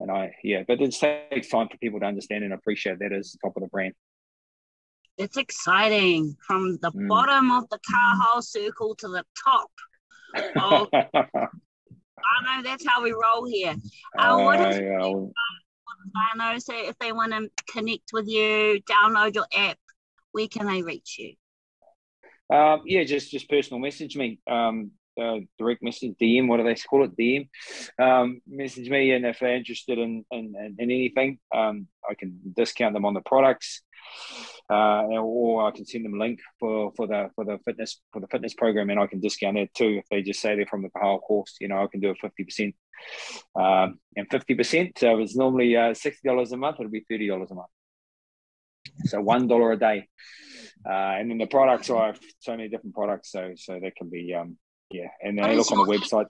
And 0.00 0.10
I, 0.10 0.32
yeah, 0.42 0.62
but 0.66 0.80
it 0.80 0.92
takes 0.92 1.48
time 1.48 1.68
for 1.68 1.76
people 1.78 2.00
to 2.00 2.06
understand 2.06 2.44
and 2.44 2.52
appreciate 2.52 2.98
that 3.00 3.12
as 3.12 3.32
the 3.32 3.38
top 3.44 3.56
of 3.56 3.62
the 3.62 3.68
brand. 3.68 3.94
It's 5.18 5.36
exciting 5.36 6.36
from 6.46 6.78
the 6.80 6.92
mm. 6.92 7.08
bottom 7.08 7.50
of 7.50 7.68
the 7.70 7.78
car 7.90 8.14
Kaho 8.14 8.42
circle 8.42 8.94
to 8.96 9.08
the 9.08 9.24
top. 9.44 9.70
Oh, 10.56 10.86
I 10.92 12.56
know 12.56 12.62
that's 12.62 12.86
how 12.86 13.02
we 13.02 13.10
roll 13.10 13.46
here. 13.46 13.74
Uh, 14.16 14.22
uh, 14.22 14.44
what 14.44 14.60
is 14.60 14.78
yeah. 14.78 15.12
I 16.16 16.36
know, 16.36 16.58
so 16.58 16.72
if 16.74 16.96
they 16.98 17.12
want 17.12 17.32
to 17.32 17.50
connect 17.70 18.12
with 18.12 18.28
you, 18.28 18.80
download 18.88 19.34
your 19.34 19.46
app, 19.56 19.78
where 20.30 20.46
can 20.46 20.66
they 20.66 20.82
reach 20.82 21.16
you? 21.18 21.34
Um, 22.56 22.82
yeah, 22.86 23.02
just 23.04 23.30
just 23.30 23.50
personal 23.50 23.80
message 23.80 24.16
me. 24.16 24.38
Um, 24.48 24.92
uh, 25.20 25.38
direct 25.58 25.82
message, 25.82 26.14
DM, 26.20 26.46
what 26.46 26.58
do 26.58 26.62
they 26.62 26.76
call 26.76 27.04
it? 27.04 27.16
DM. 27.16 27.48
Um, 28.00 28.40
message 28.46 28.88
me, 28.88 29.10
and 29.10 29.26
if 29.26 29.40
they're 29.40 29.56
interested 29.56 29.98
in 29.98 30.24
in, 30.30 30.54
in 30.56 30.76
anything, 30.80 31.40
um, 31.52 31.88
I 32.08 32.14
can 32.14 32.38
discount 32.56 32.94
them 32.94 33.04
on 33.04 33.14
the 33.14 33.20
products, 33.22 33.82
uh, 34.70 35.02
or 35.06 35.66
I 35.66 35.70
can 35.70 35.86
send 35.86 36.04
them 36.04 36.14
a 36.14 36.18
link 36.18 36.40
for, 36.60 36.92
for 36.96 37.06
the 37.06 37.30
for 37.34 37.44
the 37.44 37.58
fitness 37.64 38.00
for 38.12 38.20
the 38.20 38.26
fitness 38.28 38.54
program, 38.54 38.90
and 38.90 39.00
I 39.00 39.06
can 39.06 39.20
discount 39.20 39.56
it 39.56 39.72
too 39.74 40.00
if 40.00 40.04
they 40.10 40.22
just 40.22 40.40
say 40.40 40.56
they're 40.56 40.66
from 40.66 40.82
the 40.82 40.90
whole 40.94 41.20
course. 41.20 41.56
You 41.60 41.68
know, 41.68 41.82
I 41.82 41.86
can 41.86 42.00
do 42.00 42.10
a 42.10 42.14
fifty 42.14 42.44
percent, 42.44 42.74
um, 43.58 43.98
and 44.16 44.26
fifty 44.30 44.54
percent. 44.54 44.98
So 44.98 45.18
it's 45.18 45.36
normally 45.36 45.76
uh, 45.76 45.94
sixty 45.94 46.28
dollars 46.28 46.52
a 46.52 46.56
month. 46.56 46.76
It'll 46.78 46.90
be 46.90 47.04
thirty 47.08 47.28
dollars 47.28 47.50
a 47.50 47.54
month. 47.54 47.68
So 49.04 49.20
one 49.20 49.48
dollar 49.48 49.72
a 49.72 49.78
day, 49.78 50.08
uh, 50.86 50.92
and 51.18 51.30
then 51.30 51.38
the 51.38 51.46
products 51.46 51.90
are 51.90 52.14
so 52.40 52.52
many 52.52 52.68
different 52.68 52.94
products. 52.94 53.32
So 53.32 53.52
so 53.56 53.78
that 53.80 53.96
can 53.96 54.10
be 54.10 54.34
um 54.34 54.58
yeah, 54.90 55.08
and 55.22 55.38
then 55.38 55.56
look 55.56 55.70
on 55.72 55.86
the 55.86 55.98
website. 55.98 56.26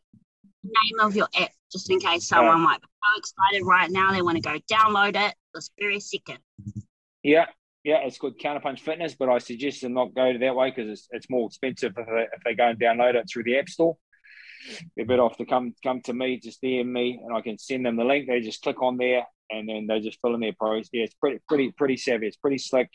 Name 0.64 1.00
of 1.00 1.14
your 1.14 1.29
app, 1.38 1.50
just 1.70 1.88
in 1.90 2.00
case 2.00 2.26
someone 2.26 2.57
uh, 2.57 2.59
might 2.59 2.81
be 2.81 2.87
so 2.87 3.18
excited 3.18 3.64
right 3.64 3.90
now 3.90 4.12
they 4.12 4.22
want 4.22 4.37
to 4.37 4.42
go 4.42 4.59
download 4.70 5.14
it 5.14 5.35
this 5.55 5.70
very 5.79 6.00
second. 6.00 6.38
Yeah, 7.22 7.46
yeah, 7.88 8.01
it's 8.05 8.18
called 8.18 8.38
Counterpunch 8.38 8.81
Fitness, 8.81 9.14
but 9.14 9.31
I 9.31 9.38
suggest 9.38 9.81
them 9.81 9.94
not 9.94 10.14
go 10.14 10.31
to 10.31 10.38
that 10.40 10.55
way 10.55 10.70
because 10.70 10.90
it's, 10.90 11.09
it's 11.11 11.31
more 11.31 11.46
expensive 11.46 11.94
if 11.96 12.07
they, 12.07 12.27
if 12.37 12.44
they 12.44 12.55
go 12.55 12.68
and 12.68 12.79
download 12.79 13.14
it 13.14 13.24
through 13.33 13.44
the 13.44 13.59
App 13.59 13.66
Store. 13.70 13.96
They're 14.94 15.07
better 15.07 15.22
off 15.22 15.38
to 15.38 15.46
come 15.46 15.72
come 15.83 16.03
to 16.03 16.12
me, 16.12 16.38
just 16.38 16.61
DM 16.61 16.85
me, 16.85 17.18
and 17.24 17.35
I 17.35 17.40
can 17.40 17.57
send 17.57 17.87
them 17.87 17.96
the 17.96 18.05
link. 18.05 18.27
They 18.29 18.42
just 18.42 18.61
click 18.61 18.83
on 18.83 18.98
there, 18.98 19.24
and 19.48 19.66
then 19.66 19.87
they 19.87 20.01
just 20.01 20.18
fill 20.20 20.35
in 20.35 20.40
their 20.40 20.53
pros. 20.53 20.90
Yeah, 20.92 21.05
it's 21.05 21.14
pretty 21.14 21.38
pretty 21.48 21.72
pretty 21.72 21.96
savvy. 21.96 22.27
It's 22.27 22.37
pretty 22.37 22.59
slick. 22.59 22.90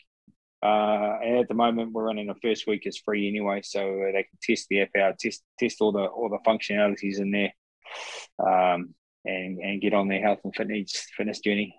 Uh, 0.62 1.18
and 1.24 1.38
at 1.38 1.48
the 1.48 1.54
moment, 1.54 1.90
we're 1.90 2.04
running 2.04 2.28
the 2.28 2.36
first 2.40 2.68
week 2.68 2.86
is 2.86 2.98
free 2.98 3.26
anyway, 3.26 3.62
so 3.64 3.80
they 4.12 4.22
can 4.22 4.38
test 4.40 4.68
the 4.70 4.82
app 4.82 4.94
out, 4.96 5.18
test 5.18 5.42
test 5.58 5.78
all 5.80 5.90
the 5.90 6.04
all 6.04 6.28
the 6.28 6.38
functionalities 6.48 7.18
in 7.18 7.32
there, 7.32 7.52
um, 8.38 8.94
and 9.24 9.58
and 9.58 9.82
get 9.82 9.92
on 9.92 10.06
their 10.06 10.22
health 10.22 10.38
and 10.44 10.54
fitness 10.54 11.08
fitness 11.16 11.40
journey. 11.40 11.74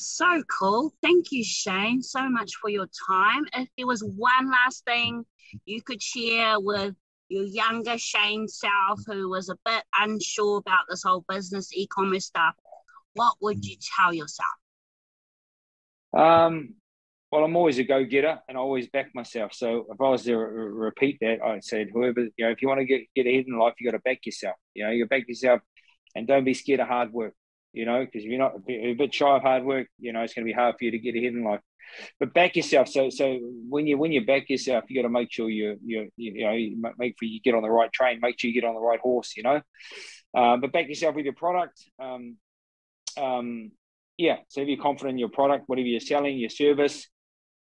So 0.00 0.42
cool. 0.58 0.94
Thank 1.02 1.30
you, 1.30 1.44
Shane, 1.44 2.02
so 2.02 2.26
much 2.28 2.54
for 2.56 2.70
your 2.70 2.88
time. 3.06 3.44
If 3.54 3.68
there 3.76 3.86
was 3.86 4.02
one 4.02 4.50
last 4.50 4.84
thing 4.86 5.26
you 5.66 5.82
could 5.82 6.02
share 6.02 6.58
with 6.58 6.94
your 7.28 7.44
younger 7.44 7.98
Shane 7.98 8.48
self 8.48 9.00
who 9.06 9.28
was 9.28 9.50
a 9.50 9.58
bit 9.64 9.84
unsure 9.98 10.56
about 10.58 10.86
this 10.88 11.02
whole 11.02 11.22
business 11.28 11.70
e 11.74 11.86
commerce 11.86 12.24
stuff, 12.24 12.54
what 13.12 13.34
would 13.42 13.62
you 13.64 13.76
tell 13.96 14.14
yourself? 14.14 14.48
Um, 16.16 16.76
well, 17.30 17.44
I'm 17.44 17.56
always 17.56 17.78
a 17.78 17.84
go 17.84 18.02
getter 18.04 18.40
and 18.48 18.56
I 18.56 18.60
always 18.60 18.88
back 18.88 19.14
myself. 19.14 19.52
So 19.52 19.86
if 19.90 20.00
I 20.00 20.08
was 20.08 20.22
to 20.24 20.34
re- 20.34 20.86
repeat 20.86 21.18
that, 21.20 21.42
I 21.44 21.60
said, 21.60 21.88
whoever, 21.92 22.20
you 22.20 22.44
know, 22.46 22.50
if 22.50 22.62
you 22.62 22.68
want 22.68 22.80
to 22.80 22.86
get, 22.86 23.02
get 23.14 23.26
ahead 23.26 23.44
in 23.46 23.58
life, 23.58 23.74
you 23.78 23.90
got 23.90 23.96
to 23.96 24.02
back 24.02 24.24
yourself. 24.24 24.56
You 24.72 24.84
know, 24.84 24.90
you 24.90 25.06
back 25.06 25.28
yourself 25.28 25.60
and 26.14 26.26
don't 26.26 26.44
be 26.44 26.54
scared 26.54 26.80
of 26.80 26.88
hard 26.88 27.12
work, 27.12 27.34
you 27.72 27.86
know, 27.86 28.04
because 28.04 28.24
if 28.24 28.30
you're 28.30 28.38
not 28.38 28.56
a 28.68 28.94
bit 28.94 29.14
shy 29.14 29.36
of 29.36 29.42
hard 29.42 29.64
work, 29.64 29.86
you 29.98 30.12
know, 30.12 30.22
it's 30.22 30.34
going 30.34 30.44
to 30.44 30.50
be 30.50 30.54
hard 30.54 30.76
for 30.78 30.84
you 30.84 30.90
to 30.90 30.98
get 30.98 31.14
ahead 31.14 31.32
in 31.32 31.44
life. 31.44 31.60
But 32.18 32.34
back 32.34 32.56
yourself. 32.56 32.88
So, 32.88 33.10
so 33.10 33.38
when 33.68 33.86
you 33.86 33.98
when 33.98 34.12
you 34.12 34.24
back 34.24 34.48
yourself, 34.48 34.84
you 34.88 35.00
got 35.00 35.08
to 35.08 35.12
make 35.12 35.32
sure 35.32 35.48
you 35.48 35.76
you 35.84 36.08
you 36.16 36.44
know 36.44 36.52
you 36.52 36.80
make 36.98 37.16
sure 37.18 37.28
you 37.28 37.40
get 37.40 37.54
on 37.54 37.62
the 37.62 37.70
right 37.70 37.92
train, 37.92 38.20
make 38.20 38.38
sure 38.38 38.48
you 38.48 38.60
get 38.60 38.66
on 38.66 38.74
the 38.74 38.80
right 38.80 39.00
horse. 39.00 39.36
You 39.36 39.42
know, 39.42 39.60
um, 40.34 40.60
but 40.60 40.72
back 40.72 40.88
yourself 40.88 41.14
with 41.14 41.24
your 41.24 41.34
product. 41.34 41.82
Um, 42.00 42.36
um, 43.16 43.72
yeah, 44.16 44.36
so 44.48 44.60
if 44.60 44.68
you're 44.68 44.82
confident 44.82 45.14
in 45.14 45.18
your 45.18 45.30
product, 45.30 45.64
whatever 45.66 45.88
you're 45.88 46.00
selling, 46.00 46.38
your 46.38 46.50
service, 46.50 47.08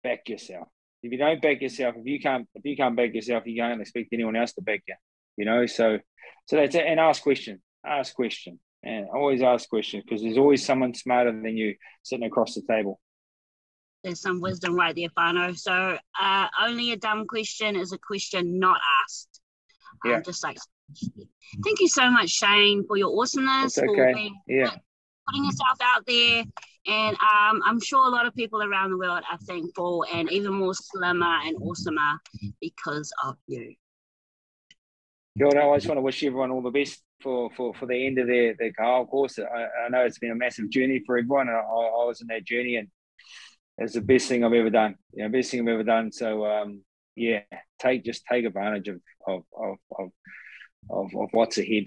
back 0.03 0.27
yourself. 0.27 0.67
If 1.01 1.11
you 1.11 1.17
don't 1.17 1.41
back 1.41 1.61
yourself, 1.61 1.95
if 1.97 2.05
you 2.05 2.19
can't, 2.19 2.47
if 2.53 2.65
you 2.65 2.75
can't 2.75 2.95
back 2.95 3.13
yourself, 3.13 3.43
you 3.45 3.61
can't 3.61 3.81
expect 3.81 4.09
anyone 4.11 4.35
else 4.35 4.53
to 4.53 4.61
back 4.61 4.83
you. 4.87 4.95
You 5.37 5.45
know, 5.45 5.65
so 5.65 5.99
so 6.47 6.55
that's 6.57 6.75
it. 6.75 6.85
And 6.85 6.99
ask 6.99 7.23
questions. 7.23 7.61
Ask 7.85 8.13
questions. 8.13 8.59
And 8.83 9.07
always 9.13 9.41
ask 9.41 9.67
questions 9.69 10.03
because 10.05 10.21
there's 10.21 10.37
always 10.37 10.65
someone 10.65 10.93
smarter 10.93 11.31
than 11.31 11.57
you 11.57 11.75
sitting 12.03 12.25
across 12.25 12.55
the 12.55 12.61
table. 12.61 12.99
There's 14.03 14.21
some 14.21 14.39
wisdom 14.39 14.75
right 14.75 14.95
there, 14.95 15.09
Fano. 15.13 15.53
So 15.53 15.97
uh, 16.19 16.47
only 16.61 16.93
a 16.93 16.97
dumb 16.97 17.27
question 17.27 17.75
is 17.75 17.91
a 17.91 17.97
question 17.97 18.57
not 18.59 18.79
asked. 19.03 19.41
Yeah. 20.05 20.15
Um, 20.15 20.23
just 20.23 20.43
like 20.43 20.57
thank 21.63 21.81
you 21.81 21.89
so 21.89 22.09
much, 22.09 22.29
Shane, 22.29 22.85
for 22.87 22.95
your 22.95 23.19
awesomeness. 23.19 23.77
It's 23.77 23.89
okay. 23.89 24.31
yeah 24.47 24.71
putting 25.29 25.45
yourself 25.45 25.77
out 25.81 26.05
there. 26.05 26.43
And 26.87 27.15
um, 27.17 27.61
I'm 27.65 27.79
sure 27.79 28.07
a 28.07 28.09
lot 28.09 28.25
of 28.25 28.33
people 28.35 28.63
around 28.63 28.91
the 28.91 28.97
world 28.97 29.23
are 29.31 29.37
thankful 29.39 30.05
and 30.11 30.31
even 30.31 30.53
more 30.53 30.73
slimmer 30.73 31.37
and 31.43 31.57
awesomer 31.57 32.17
because 32.61 33.11
of 33.23 33.35
you. 33.47 33.75
Kia 35.37 35.47
I 35.47 35.75
just 35.77 35.87
want 35.87 35.97
to 35.97 36.01
wish 36.01 36.23
everyone 36.23 36.51
all 36.51 36.61
the 36.61 36.71
best 36.71 37.01
for, 37.21 37.49
for, 37.55 37.73
for 37.75 37.85
the 37.85 38.05
end 38.05 38.17
of 38.19 38.27
their, 38.27 38.55
their 38.57 38.71
Ka 38.71 38.83
Hao 38.83 39.05
course. 39.05 39.39
I, 39.39 39.67
I 39.85 39.89
know 39.89 40.01
it's 40.05 40.19
been 40.19 40.31
a 40.31 40.35
massive 40.35 40.69
journey 40.69 41.01
for 41.05 41.17
everyone, 41.17 41.49
I, 41.49 41.53
I 41.53 42.05
was 42.05 42.21
in 42.21 42.27
that 42.27 42.45
journey, 42.45 42.75
and 42.75 42.87
it's 43.77 43.93
the 43.93 44.01
best 44.01 44.27
thing 44.27 44.43
I've 44.43 44.53
ever 44.53 44.69
done. 44.69 44.95
You 45.13 45.23
know, 45.23 45.29
best 45.29 45.51
thing 45.51 45.61
I've 45.61 45.67
ever 45.67 45.83
done. 45.83 46.11
So, 46.11 46.45
um, 46.45 46.81
yeah, 47.15 47.41
take 47.79 48.03
just 48.03 48.25
take 48.25 48.45
advantage 48.45 48.87
of 48.87 49.01
of 49.27 49.43
of 49.57 49.77
of, 49.97 50.09
of, 50.89 51.05
of 51.15 51.29
what's 51.31 51.57
ahead. 51.57 51.85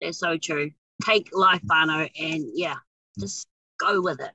That's 0.00 0.18
so 0.18 0.36
true 0.36 0.70
take 1.04 1.28
life, 1.32 1.62
Barno, 1.62 2.08
and 2.18 2.44
yeah, 2.54 2.76
just 3.18 3.46
go 3.78 4.00
with 4.00 4.20
it. 4.20 4.32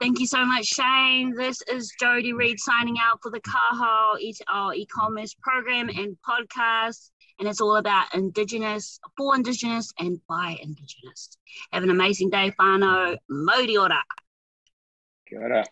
Thank 0.00 0.18
you 0.18 0.26
so 0.26 0.44
much, 0.44 0.66
Shane. 0.66 1.34
This 1.36 1.62
is 1.70 1.92
Jody 2.00 2.32
Reed 2.32 2.58
signing 2.58 2.96
out 3.00 3.20
for 3.22 3.30
the 3.30 3.40
Kaho 3.40 4.74
e-commerce 4.74 5.36
program 5.40 5.88
and 5.88 6.16
podcast. 6.28 7.10
And 7.42 7.48
it's 7.48 7.60
all 7.60 7.74
about 7.74 8.14
Indigenous, 8.14 9.00
for 9.16 9.34
Indigenous, 9.34 9.92
and 9.98 10.20
by 10.28 10.56
Indigenous. 10.62 11.36
Have 11.72 11.82
an 11.82 11.90
amazing 11.90 12.30
day, 12.30 12.52
whānau. 12.56 13.16
Mauri 13.28 13.76
ora. 13.76 14.00
Kia 15.28 15.40
ora. 15.40 15.64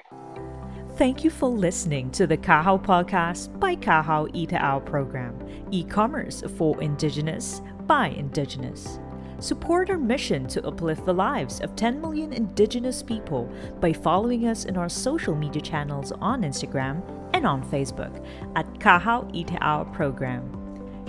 Thank 0.96 1.22
you 1.22 1.30
for 1.30 1.48
listening 1.48 2.10
to 2.10 2.26
the 2.26 2.36
Ka 2.36 2.60
Hao 2.60 2.76
podcast 2.76 3.56
by 3.60 3.76
Ka 3.76 4.02
Hao 4.02 4.26
i 4.34 4.46
te 4.46 4.56
Ao 4.56 4.80
program, 4.80 5.38
e-commerce 5.70 6.42
for 6.56 6.82
Indigenous 6.82 7.62
by 7.86 8.08
Indigenous. 8.08 8.98
Support 9.38 9.90
our 9.90 9.96
mission 9.96 10.48
to 10.48 10.66
uplift 10.66 11.06
the 11.06 11.14
lives 11.14 11.60
of 11.60 11.76
10 11.76 12.00
million 12.00 12.32
Indigenous 12.32 13.00
people 13.00 13.48
by 13.78 13.92
following 13.92 14.48
us 14.48 14.64
in 14.64 14.76
our 14.76 14.88
social 14.88 15.36
media 15.36 15.62
channels 15.62 16.10
on 16.10 16.42
Instagram 16.42 17.00
and 17.32 17.46
on 17.46 17.62
Facebook 17.70 18.26
at 18.56 18.80
Ka 18.80 18.98
Hao 18.98 19.28
i 19.32 19.44
te 19.44 19.56
Ao 19.60 19.84
program. 19.84 20.59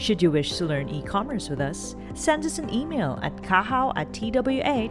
Should 0.01 0.23
you 0.23 0.31
wish 0.31 0.57
to 0.57 0.65
learn 0.65 0.89
e 0.89 1.03
commerce 1.03 1.47
with 1.47 1.61
us, 1.61 1.95
send 2.15 2.43
us 2.43 2.57
an 2.57 2.73
email 2.73 3.19
at 3.21 3.35
kahau 3.43 3.93
at 3.95 4.11
twh.co.nz. 4.11 4.81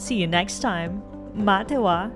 See 0.00 0.14
you 0.14 0.26
next 0.26 0.60
time. 0.60 1.02
Matewa. 1.36 2.10